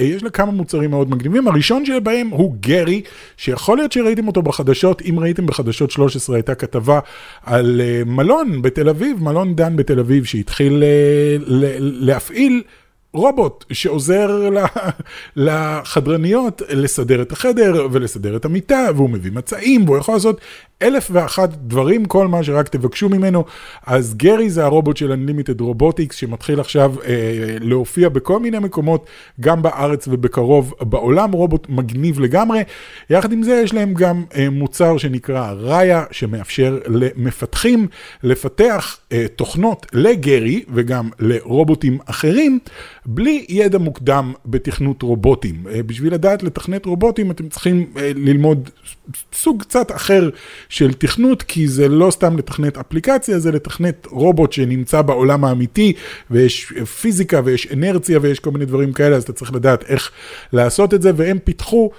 יש 0.00 0.22
לה 0.22 0.30
כמה 0.30 0.52
מוצרים 0.52 0.90
מאוד 0.90 1.10
מגניבים. 1.10 1.48
הראשון 1.48 1.86
שבהם 1.86 2.28
הוא 2.28 2.54
גרי, 2.60 3.02
שיכול 3.36 3.76
להיות 3.76 3.92
שראיתם 3.92 4.26
אותו 4.26 4.42
בחדשות, 4.42 5.02
אם 5.02 5.20
ראיתם 5.20 5.46
בחדשות 5.46 5.90
13 5.90 6.36
הייתה 6.36 6.54
כתבה 6.54 7.00
על 7.42 7.80
מלון 8.06 8.62
בתל 8.62 8.88
אביב, 8.88 9.22
מלון 9.22 9.56
דן 9.56 9.76
בתל 9.76 10.00
אביב, 10.00 10.24
שהתחיל 10.34 10.82
אה, 10.82 11.36
להפעיל 11.78 12.62
רובוט 13.12 13.64
שעוזר 13.72 14.48
לחדרניות 15.36 16.62
לסדר 16.68 17.22
את 17.22 17.32
החדר 17.32 17.88
ולסדר 17.92 18.36
את 18.36 18.44
המיטה, 18.44 18.88
והוא 18.96 19.10
מביא 19.10 19.32
מצעים, 19.32 19.84
והוא 19.84 19.96
יכול 19.96 20.14
לעשות 20.14 20.40
אלף 20.84 21.08
ואחת 21.12 21.48
דברים, 21.48 22.04
כל 22.04 22.28
מה 22.28 22.42
שרק 22.42 22.68
תבקשו 22.68 23.08
ממנו. 23.08 23.44
אז 23.86 24.14
גרי 24.14 24.50
זה 24.50 24.64
הרובוט 24.64 24.96
של 24.96 25.12
Unlimited 25.12 25.60
Robotics, 25.60 26.12
שמתחיל 26.12 26.60
עכשיו 26.60 26.94
אה, 27.04 27.56
להופיע 27.60 28.08
בכל 28.08 28.40
מיני 28.40 28.58
מקומות, 28.58 29.06
גם 29.40 29.62
בארץ 29.62 30.08
ובקרוב 30.08 30.74
בעולם, 30.80 31.32
רובוט 31.32 31.66
מגניב 31.68 32.20
לגמרי. 32.20 32.62
יחד 33.10 33.32
עם 33.32 33.42
זה 33.42 33.60
יש 33.64 33.74
להם 33.74 33.94
גם 33.94 34.24
אה, 34.36 34.50
מוצר 34.50 34.98
שנקרא 34.98 35.52
ראיה, 35.52 36.04
שמאפשר 36.10 36.78
למפתחים 36.86 37.86
לפתח 38.22 38.98
אה, 39.12 39.26
תוכנות 39.36 39.86
לגרי 39.92 40.64
וגם 40.74 41.10
לרובוטים 41.18 41.98
אחרים, 42.06 42.58
בלי 43.06 43.46
ידע 43.48 43.78
מוקדם 43.78 44.32
בתכנות 44.46 45.02
רובוטים. 45.02 45.66
אה, 45.70 45.82
בשביל 45.82 46.14
לדעת 46.14 46.42
לתכנת 46.42 46.86
רובוטים 46.86 47.30
אתם 47.30 47.48
צריכים 47.48 47.86
אה, 47.96 48.10
ללמוד 48.14 48.70
סוג 49.32 49.62
קצת 49.62 49.92
אחר 49.92 50.30
של 50.74 50.92
תכנות, 50.92 51.42
כי 51.42 51.68
זה 51.68 51.88
לא 51.88 52.10
סתם 52.10 52.36
לתכנת 52.38 52.78
אפליקציה, 52.78 53.38
זה 53.38 53.52
לתכנת 53.52 54.06
רובוט 54.10 54.52
שנמצא 54.52 55.02
בעולם 55.02 55.44
האמיתי, 55.44 55.92
ויש 56.30 56.72
פיזיקה 57.00 57.40
ויש 57.44 57.72
אנרציה 57.72 58.18
ויש 58.22 58.40
כל 58.40 58.50
מיני 58.50 58.64
דברים 58.64 58.92
כאלה, 58.92 59.16
אז 59.16 59.22
אתה 59.22 59.32
צריך 59.32 59.52
לדעת 59.54 59.84
איך 59.88 60.10
לעשות 60.52 60.94
את 60.94 61.02
זה, 61.02 61.10
והם 61.16 61.38
פיתחו, 61.44 61.90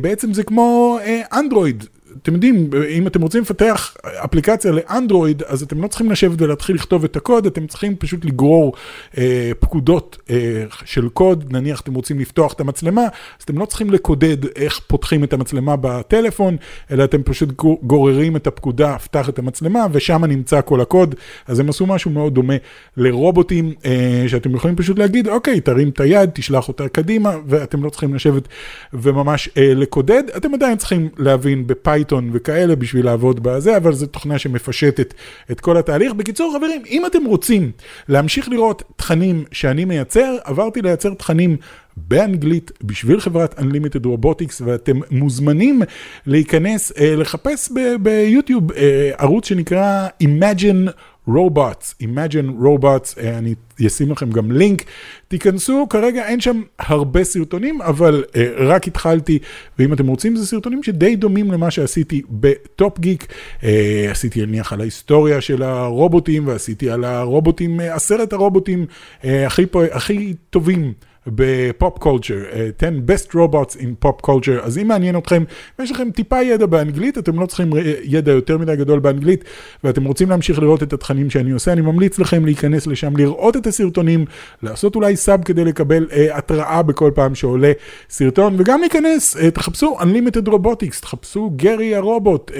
בעצם 0.00 0.34
זה 0.34 0.42
כמו 0.42 0.98
אנדרואיד. 1.32 1.84
אתם 2.22 2.32
יודעים, 2.32 2.70
אם 2.90 3.06
אתם 3.06 3.22
רוצים 3.22 3.42
לפתח 3.42 3.96
אפליקציה 4.24 4.72
לאנדרואיד, 4.72 5.42
אז 5.42 5.62
אתם 5.62 5.82
לא 5.82 5.88
צריכים 5.88 6.10
לשבת 6.10 6.42
ולהתחיל 6.42 6.76
לכתוב 6.76 7.04
את 7.04 7.16
הקוד, 7.16 7.46
אתם 7.46 7.66
צריכים 7.66 7.96
פשוט 7.96 8.24
לגרור 8.24 8.72
אה, 9.18 9.50
פקודות 9.58 10.18
אה, 10.30 10.64
של 10.84 11.08
קוד, 11.08 11.44
נניח 11.50 11.80
אתם 11.80 11.94
רוצים 11.94 12.18
לפתוח 12.18 12.52
את 12.52 12.60
המצלמה, 12.60 13.02
אז 13.02 13.44
אתם 13.44 13.58
לא 13.58 13.64
צריכים 13.64 13.90
לקודד 13.90 14.36
איך 14.56 14.80
פותחים 14.86 15.24
את 15.24 15.32
המצלמה 15.32 15.76
בטלפון, 15.76 16.56
אלא 16.90 17.04
אתם 17.04 17.22
פשוט 17.22 17.48
גוררים 17.82 18.36
את 18.36 18.46
הפקודה, 18.46 18.98
פתח 18.98 19.28
את 19.28 19.38
המצלמה, 19.38 19.86
ושם 19.92 20.24
נמצא 20.24 20.60
כל 20.60 20.80
הקוד. 20.80 21.14
אז 21.46 21.60
הם 21.60 21.68
עשו 21.68 21.86
משהו 21.86 22.10
מאוד 22.10 22.34
דומה 22.34 22.54
לרובוטים, 22.96 23.74
אה, 23.84 24.24
שאתם 24.26 24.54
יכולים 24.54 24.76
פשוט 24.76 24.98
להגיד, 24.98 25.28
אוקיי, 25.28 25.60
תרים 25.60 25.88
את 25.88 26.00
היד, 26.00 26.30
תשלח 26.34 26.68
אותה 26.68 26.88
קדימה, 26.88 27.36
ואתם 27.46 27.84
לא 27.84 27.90
צריכים 27.90 28.14
לשבת 28.14 28.48
וממש 28.92 29.48
אה, 29.56 29.72
לקודד. 29.74 30.22
אתם 30.36 30.54
עדיין 30.54 30.78
צריכים 30.78 31.08
להבין 31.18 31.66
בפייתון. 31.66 32.01
פייתון 32.02 32.30
וכאלה 32.32 32.76
בשביל 32.76 33.04
לעבוד 33.04 33.42
בזה, 33.42 33.76
אבל 33.76 33.92
זו 33.92 34.06
תוכנה 34.06 34.38
שמפשטת 34.38 35.14
את 35.50 35.60
כל 35.60 35.76
התהליך. 35.76 36.12
בקיצור, 36.12 36.54
חברים, 36.58 36.82
אם 36.90 37.06
אתם 37.06 37.24
רוצים 37.24 37.70
להמשיך 38.08 38.48
לראות 38.48 38.82
תכנים 38.96 39.44
שאני 39.52 39.84
מייצר, 39.84 40.36
עברתי 40.44 40.82
לייצר 40.82 41.14
תכנים 41.14 41.56
באנגלית 41.96 42.70
בשביל 42.82 43.20
חברת 43.20 43.58
Unlimited 43.58 44.06
Robotics, 44.06 44.62
ואתם 44.64 45.00
מוזמנים 45.10 45.82
להיכנס, 46.26 46.92
אה, 46.98 47.16
לחפש 47.16 47.72
ביוטיוב 48.02 48.72
אה, 48.72 49.10
ערוץ 49.18 49.48
שנקרא 49.48 50.08
Imagine 50.22 50.90
Robots, 51.28 51.94
Imagine 52.02 52.62
Robots, 52.64 53.20
אה, 53.20 53.38
אני 53.38 53.54
אשים 53.86 54.10
לכם 54.10 54.30
גם 54.30 54.52
לינק, 54.52 54.84
תיכנסו, 55.28 55.86
כרגע 55.90 56.26
אין 56.26 56.40
שם 56.40 56.62
הרבה 56.78 57.24
סרטונים, 57.24 57.82
אבל 57.82 58.24
אה, 58.26 58.36
רק 58.56 58.86
התחלתי, 58.86 59.38
ואם 59.78 59.92
אתם 59.92 60.06
רוצים, 60.06 60.36
זה 60.36 60.46
סרטונים 60.46 60.82
שדי 60.82 61.16
דומים 61.16 61.52
למה 61.52 61.70
שעשיתי 61.70 62.22
בטופ 62.30 62.98
גיק, 62.98 63.26
אה, 63.60 63.64
עשיתי 64.10 64.46
נניח 64.46 64.72
על 64.72 64.80
ההיסטוריה 64.80 65.40
של 65.40 65.62
הרובוטים, 65.62 66.46
ועשיתי 66.46 66.90
על 66.90 67.04
הרובוטים, 67.04 67.80
עשרת 67.80 68.32
הרובוטים 68.32 68.86
אה, 69.22 69.26
הכי, 69.46 69.66
הכי 69.92 70.34
טובים. 70.50 70.92
ב 71.26 71.44
pop 71.44 71.98
culture, 71.98 72.38
10 72.78 72.88
best 73.06 73.34
robots 73.34 73.76
in 73.76 74.06
pop 74.06 74.26
culture, 74.26 74.62
אז 74.62 74.78
אם 74.78 74.88
מעניין 74.88 75.18
אתכם, 75.18 75.44
יש 75.82 75.90
לכם 75.90 76.10
טיפה 76.10 76.42
ידע 76.42 76.66
באנגלית, 76.66 77.18
אתם 77.18 77.40
לא 77.40 77.46
צריכים 77.46 77.70
ידע 78.02 78.32
יותר 78.32 78.58
מדי 78.58 78.76
גדול 78.76 78.98
באנגלית, 78.98 79.44
ואתם 79.84 80.04
רוצים 80.04 80.30
להמשיך 80.30 80.58
לראות 80.58 80.82
את 80.82 80.92
התכנים 80.92 81.30
שאני 81.30 81.50
עושה, 81.50 81.72
אני 81.72 81.80
ממליץ 81.80 82.18
לכם 82.18 82.44
להיכנס 82.44 82.86
לשם, 82.86 83.16
לראות 83.16 83.56
את 83.56 83.66
הסרטונים, 83.66 84.24
לעשות 84.62 84.96
אולי 84.96 85.16
sub 85.16 85.42
כדי 85.44 85.64
לקבל 85.64 86.06
אה, 86.10 86.14
התראה 86.30 86.82
בכל 86.82 87.10
פעם 87.14 87.34
שעולה 87.34 87.72
סרטון, 88.10 88.54
וגם 88.58 88.80
להיכנס, 88.80 89.36
אה, 89.36 89.50
תחפשו 89.50 89.96
Unlimited 90.00 90.48
Robotics, 90.48 91.00
תחפשו 91.00 91.50
גרי 91.56 91.94
הרובוט, 91.94 92.50
אה, 92.50 92.54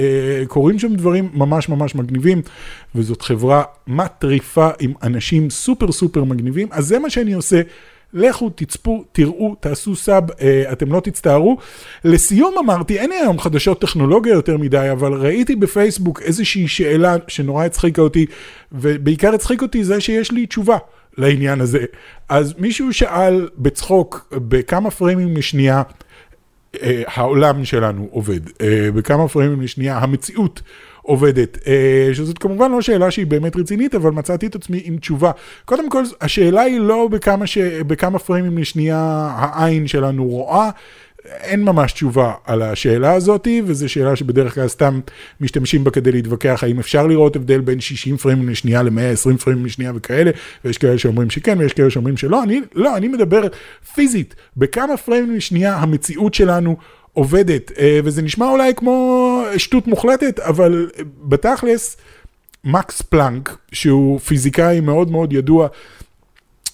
קורים 0.47 0.79
שם 0.79 0.95
דברים 0.95 1.29
ממש 1.35 1.69
ממש 1.69 1.95
מגניבים, 1.95 2.43
וזאת 2.95 3.23
חברה 3.23 3.63
מטריפה 3.87 4.69
עם 4.81 4.93
אנשים 5.03 5.51
סופר 5.51 5.93
סופר 5.93 6.25
מגניבים, 6.25 6.69
אז 6.71 6.87
זה 6.87 6.99
מה 6.99 7.11
שאני 7.11 7.33
עושה. 7.33 7.61
לכו, 8.15 8.51
תצפו, 8.51 9.05
תראו, 9.13 9.55
תעשו 9.61 9.97
sub, 9.97 10.25
אה, 10.41 10.73
אתם 10.73 10.93
לא 10.93 11.01
תצטערו. 11.01 11.57
לסיום 12.05 12.55
אמרתי, 12.59 12.99
אין 12.99 13.11
לי 13.11 13.17
היום 13.17 13.39
חדשות 13.39 13.81
טכנולוגיה 13.81 14.33
יותר 14.33 14.57
מדי, 14.57 14.89
אבל 14.93 15.13
ראיתי 15.13 15.57
בפייסבוק 15.57 16.23
איזושהי 16.23 16.69
שאלה 16.69 17.17
שנורא 17.29 17.65
הצחיקה 17.65 18.03
אותי, 18.03 18.27
ובעיקר 18.73 19.35
הצחיק 19.35 19.63
אותי 19.63 19.85
זה 19.85 20.01
שיש 20.01 20.33
לי 20.33 20.47
תשובה 20.47 20.79
לעניין 21.19 21.61
הזה. 21.61 21.85
אז 22.29 22.55
מישהו 22.59 22.93
שאל 22.93 23.49
בצחוק, 23.59 24.35
בכמה 24.49 24.91
פריימים 24.91 25.37
לשנייה, 25.37 25.83
העולם 27.07 27.65
שלנו 27.65 28.09
עובד, 28.11 28.41
אה, 28.61 28.89
בכמה 28.95 29.29
פריימים 29.29 29.61
לשנייה 29.61 29.99
המציאות 29.99 30.63
עובדת, 31.03 31.59
אה, 31.67 32.11
שזאת 32.13 32.39
כמובן 32.39 32.71
לא 32.71 32.81
שאלה 32.81 33.11
שהיא 33.11 33.27
באמת 33.27 33.57
רצינית, 33.57 33.95
אבל 33.95 34.11
מצאתי 34.11 34.47
את 34.47 34.55
עצמי 34.55 34.81
עם 34.85 34.97
תשובה. 34.97 35.31
קודם 35.65 35.91
כל, 35.91 36.03
השאלה 36.21 36.61
היא 36.61 36.81
לא 36.81 37.09
בכמה, 37.09 37.47
ש... 37.47 37.59
בכמה 37.59 38.19
פריימים 38.19 38.59
לשנייה 38.59 39.31
העין 39.37 39.87
שלנו 39.87 40.25
רואה. 40.25 40.71
אין 41.25 41.65
ממש 41.65 41.93
תשובה 41.93 42.33
על 42.45 42.63
השאלה 42.63 43.13
הזאת, 43.13 43.49
וזו 43.65 43.89
שאלה 43.89 44.17
שבדרך 44.17 44.55
כלל 44.55 44.69
סתם 44.69 45.01
משתמשים 45.41 45.85
בה 45.85 45.91
כדי 45.91 46.13
להתווכח 46.13 46.65
האם 46.65 46.79
אפשר 46.79 47.07
לראות 47.07 47.37
הבדל 47.37 47.61
בין 47.61 47.81
60 47.81 48.17
פריימים 48.17 48.49
לשנייה 48.49 48.83
ל-120 48.83 49.39
פריימים 49.39 49.67
לשנייה 49.67 49.93
וכאלה, 49.95 50.31
ויש 50.65 50.79
כאלה 50.79 50.99
שאומרים 50.99 51.31
שכן 51.31 51.59
ויש 51.59 51.73
כאלה 51.73 51.91
שאומרים 51.91 52.17
שלא. 52.17 52.43
אני, 52.43 52.61
לא, 52.75 52.97
אני 52.97 53.09
מדבר 53.09 53.43
פיזית, 53.95 54.35
בכמה 54.57 54.97
פריימים 54.97 55.37
לשנייה 55.37 55.77
המציאות 55.77 56.35
שלנו 56.35 56.77
עובדת, 57.13 57.73
אה, 57.79 58.01
וזה 58.05 58.23
נשמע 58.23 58.49
אולי 58.49 58.75
כמו 58.77 59.45
שטות 59.57 59.87
מוחלטת, 59.87 60.41
אבל 60.41 60.91
בתכלס, 61.23 61.97
מקס 62.65 63.03
פלנק, 63.03 63.57
שהוא 63.73 64.21
פיזיקאי 64.21 64.81
מאוד 64.81 65.11
מאוד 65.11 65.33
ידוע, 65.33 65.69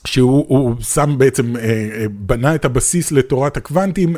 שהוא 0.08 0.74
שם 0.82 1.14
בעצם, 1.18 1.56
אה, 1.56 1.62
אה, 1.62 2.06
בנה 2.10 2.54
את 2.54 2.64
הבסיס 2.64 3.12
לתורת 3.12 3.56
הקוונטים, 3.56 4.16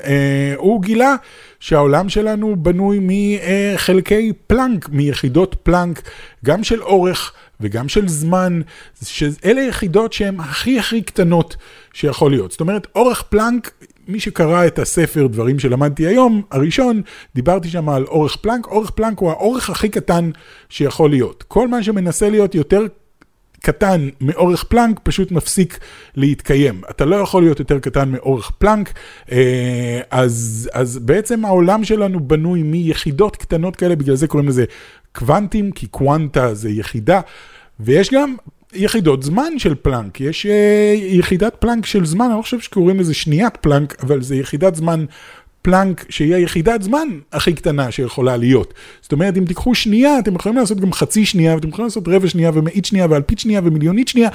הוא 0.56 0.82
גילה 0.82 1.14
שהעולם 1.60 2.08
שלנו 2.08 2.56
בנוי 2.56 3.00
מחלקי 3.02 4.32
פלנק, 4.46 4.88
מיחידות 4.88 5.56
פלנק, 5.62 6.02
גם 6.44 6.64
של 6.64 6.82
אורך 6.82 7.32
וגם 7.60 7.88
של 7.88 8.08
זמן, 8.08 8.60
שאלה 9.04 9.60
יחידות 9.60 10.12
שהן 10.12 10.40
הכי 10.40 10.78
הכי 10.78 11.02
קטנות 11.02 11.56
שיכול 11.92 12.30
להיות. 12.30 12.50
זאת 12.50 12.60
אומרת, 12.60 12.86
אורך 12.94 13.22
פלנק 13.22 13.70
מי 14.08 14.20
שקרא 14.20 14.66
את 14.66 14.78
הספר 14.78 15.26
דברים 15.26 15.58
שלמדתי 15.58 16.06
היום, 16.06 16.42
הראשון, 16.50 17.02
דיברתי 17.34 17.68
שם 17.68 17.88
על 17.88 18.04
אורך 18.04 18.36
פלנק, 18.36 18.66
אורך 18.66 18.90
פלנק 18.90 19.18
הוא 19.18 19.30
האורך 19.30 19.70
הכי 19.70 19.88
קטן 19.88 20.30
שיכול 20.68 21.10
להיות. 21.10 21.44
כל 21.48 21.68
מה 21.68 21.82
שמנסה 21.82 22.30
להיות 22.30 22.54
יותר 22.54 22.86
קטן 23.62 24.08
מאורך 24.20 24.64
פלנק 24.64 25.00
פשוט 25.02 25.32
מפסיק 25.32 25.78
להתקיים. 26.16 26.80
אתה 26.90 27.04
לא 27.04 27.16
יכול 27.16 27.42
להיות 27.42 27.58
יותר 27.58 27.78
קטן 27.78 28.08
מאורך 28.08 28.50
פלנק, 28.58 28.92
אה, 29.32 30.00
אז, 30.10 30.70
אז 30.72 30.98
בעצם 30.98 31.44
העולם 31.44 31.84
שלנו 31.84 32.20
בנוי 32.20 32.62
מיחידות 32.62 33.36
קטנות 33.36 33.76
כאלה, 33.76 33.96
בגלל 33.96 34.16
זה 34.16 34.26
קוראים 34.26 34.48
לזה 34.48 34.64
קוונטים, 35.12 35.72
כי 35.72 35.86
קוונטה 35.86 36.54
זה 36.54 36.70
יחידה, 36.70 37.20
ויש 37.80 38.10
גם 38.12 38.34
יחידות 38.74 39.22
זמן 39.22 39.58
של 39.58 39.74
פלנק, 39.74 40.20
יש 40.20 40.46
uh, 40.46 40.48
יחידת 40.98 41.54
פלנק 41.54 41.86
של 41.86 42.04
זמן, 42.06 42.26
אני 42.26 42.36
לא 42.36 42.42
חושב 42.42 42.60
שקוראים 42.60 43.00
לזה 43.00 43.14
שניית 43.14 43.56
פלנק, 43.56 43.96
אבל 44.02 44.22
זה 44.22 44.36
יחידת 44.36 44.74
זמן 44.74 45.04
פלנק 45.62 46.06
שהיא 46.08 46.34
היחידת 46.34 46.82
זמן 46.82 47.08
הכי 47.32 47.52
קטנה 47.52 47.90
שיכולה 47.90 48.36
להיות. 48.36 48.74
זאת 49.00 49.12
אומרת, 49.12 49.36
אם 49.36 49.44
תיקחו 49.44 49.74
שנייה, 49.74 50.18
אתם 50.18 50.34
יכולים 50.34 50.58
לעשות 50.58 50.80
גם 50.80 50.92
חצי 50.92 51.26
שנייה, 51.26 51.54
ואתם 51.54 51.68
יכולים 51.68 51.86
לעשות 51.86 52.08
רבע 52.08 52.28
שנייה 52.28 52.50
ומאית 52.54 52.84
שנייה 52.84 53.06
ואלפית 53.10 53.38
שנייה 53.38 53.60
ומיליונית 53.64 54.08
שנייה, 54.08 54.28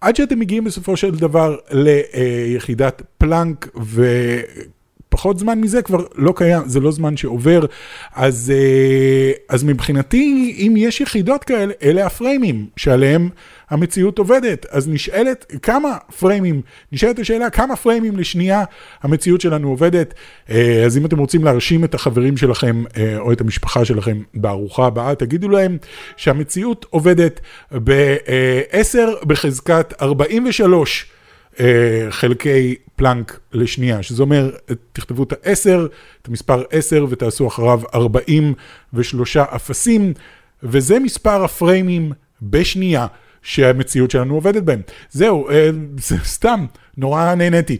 עד 0.00 0.16
שאתם 0.16 0.38
מגיעים 0.38 0.64
בסופו 0.64 0.96
של 0.96 1.10
דבר 1.10 1.56
ליחידת 1.70 3.02
פלנק, 3.18 3.68
ו... 3.82 4.06
פחות 5.12 5.38
זמן 5.38 5.60
מזה 5.60 5.82
כבר 5.82 6.04
לא 6.14 6.32
קיים, 6.36 6.62
זה 6.66 6.80
לא 6.80 6.92
זמן 6.92 7.16
שעובר. 7.16 7.66
אז, 8.14 8.52
אה, 8.54 9.32
אז 9.48 9.64
מבחינתי, 9.64 10.54
אם 10.58 10.74
יש 10.76 11.00
יחידות 11.00 11.44
כאלה, 11.44 11.72
אלה 11.82 12.06
הפריימים 12.06 12.66
שעליהם 12.76 13.28
המציאות 13.70 14.18
עובדת. 14.18 14.66
אז 14.70 14.88
נשאלת 14.88 15.52
כמה 15.62 15.96
פריימים, 16.18 16.60
נשאלת 16.92 17.18
השאלה 17.18 17.50
כמה 17.50 17.76
פריימים 17.76 18.16
לשנייה 18.16 18.64
המציאות 19.02 19.40
שלנו 19.40 19.68
עובדת. 19.68 20.14
אה, 20.50 20.82
אז 20.86 20.98
אם 20.98 21.06
אתם 21.06 21.18
רוצים 21.18 21.44
להרשים 21.44 21.84
את 21.84 21.94
החברים 21.94 22.36
שלכם 22.36 22.84
אה, 22.96 23.18
או 23.18 23.32
את 23.32 23.40
המשפחה 23.40 23.84
שלכם 23.84 24.22
בארוחה 24.34 24.86
הבאה, 24.86 25.14
תגידו 25.14 25.48
להם 25.48 25.78
שהמציאות 26.16 26.86
עובדת 26.90 27.40
ב-10 27.72 29.24
בחזקת 29.26 29.94
43. 30.02 31.06
אה, 31.60 32.06
חלקי 32.10 32.74
פלנק 32.96 33.40
לשנייה, 33.52 34.02
שזה 34.02 34.22
אומר, 34.22 34.50
תכתבו 34.92 35.22
את 35.22 35.32
ה-10, 35.32 35.86
את 36.22 36.28
המספר 36.28 36.62
10 36.70 37.06
ותעשו 37.08 37.48
אחריו 37.48 37.80
43 37.94 39.36
אפסים, 39.36 40.12
וזה 40.62 40.98
מספר 40.98 41.44
הפריימים 41.44 42.12
בשנייה. 42.42 43.06
שהמציאות 43.42 44.10
שלנו 44.10 44.34
עובדת 44.34 44.62
בהם. 44.62 44.80
זהו, 45.10 45.50
אה, 45.50 45.70
סתם, 46.24 46.66
נורא 46.96 47.34
נהניתי 47.34 47.76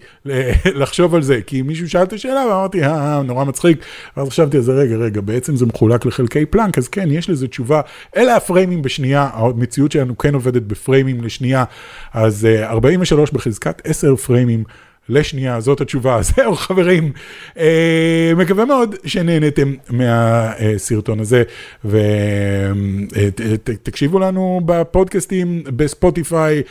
לחשוב 0.81 1.14
על 1.14 1.22
זה, 1.22 1.40
כי 1.46 1.62
מישהו 1.62 1.90
שאל 1.90 2.03
את 2.03 2.12
השאלה 2.12 2.46
ואמרתי, 2.46 2.85
אה, 2.85 3.16
אה, 3.16 3.22
נורא 3.22 3.44
מצחיק, 3.44 3.85
ואז 4.16 4.29
חשבתי 4.29 4.62
זה, 4.62 4.72
רגע, 4.72 4.96
רגע, 4.96 5.20
בעצם 5.20 5.57
זה 5.57 5.66
מחולק 5.66 6.07
לחלקי 6.07 6.46
פלנק, 6.46 6.79
אז 6.79 6.88
כן, 6.88 7.09
יש 7.11 7.31
לזה 7.31 7.48
תשובה, 7.48 7.81
אלה 8.16 8.37
הפריימים 8.37 8.83
בשנייה, 8.83 9.31
המציאות 9.33 9.92
שלנו 9.92 10.18
כן 10.18 10.35
עובדת 10.35 10.62
בפריימים 10.62 11.25
לשנייה, 11.25 11.64
אז 12.12 12.44
43 12.62 13.31
אה, 13.31 13.35
בחזקת 13.35 13.83
10 13.85 14.16
פריימים. 14.16 14.64
לשנייה, 15.12 15.61
זאת 15.61 15.81
התשובה. 15.81 16.20
זהו 16.37 16.57
חברים, 16.57 17.12
אה, 17.59 18.33
מקווה 18.37 18.64
מאוד 18.64 18.94
שנהנתם 19.05 19.75
מהסרטון 19.90 21.20
הזה, 21.20 21.42
ותקשיבו 23.64 24.22
אה, 24.22 24.29
לנו 24.29 24.61
בפודקאסטים, 24.64 25.62
בספוטיפיי, 25.77 26.62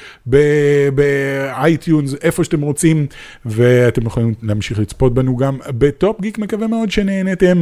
ב 0.95 1.10
iTunes, 1.10 2.15
איפה 2.21 2.43
שאתם 2.43 2.61
רוצים, 2.61 3.07
ואתם 3.45 4.05
יכולים 4.05 4.33
להמשיך 4.41 4.79
לצפות 4.79 5.13
בנו 5.13 5.37
גם 5.37 5.57
בטופ 5.67 6.21
גיק, 6.21 6.37
מקווה 6.37 6.67
מאוד 6.67 6.91
שנהנתם, 6.91 7.61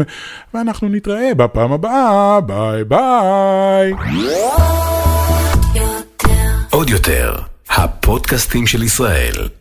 ואנחנו 0.54 0.90
נתראה 0.90 1.34
בפעם 1.34 1.72
הבאה, 1.72 2.42
ביי 2.42 2.84
ביי. 2.84 3.94
עוד 6.70 6.90
יותר, 6.90 7.36
הפודקאסטים 7.70 8.68
של 8.68 8.84
ישראל. 8.84 9.59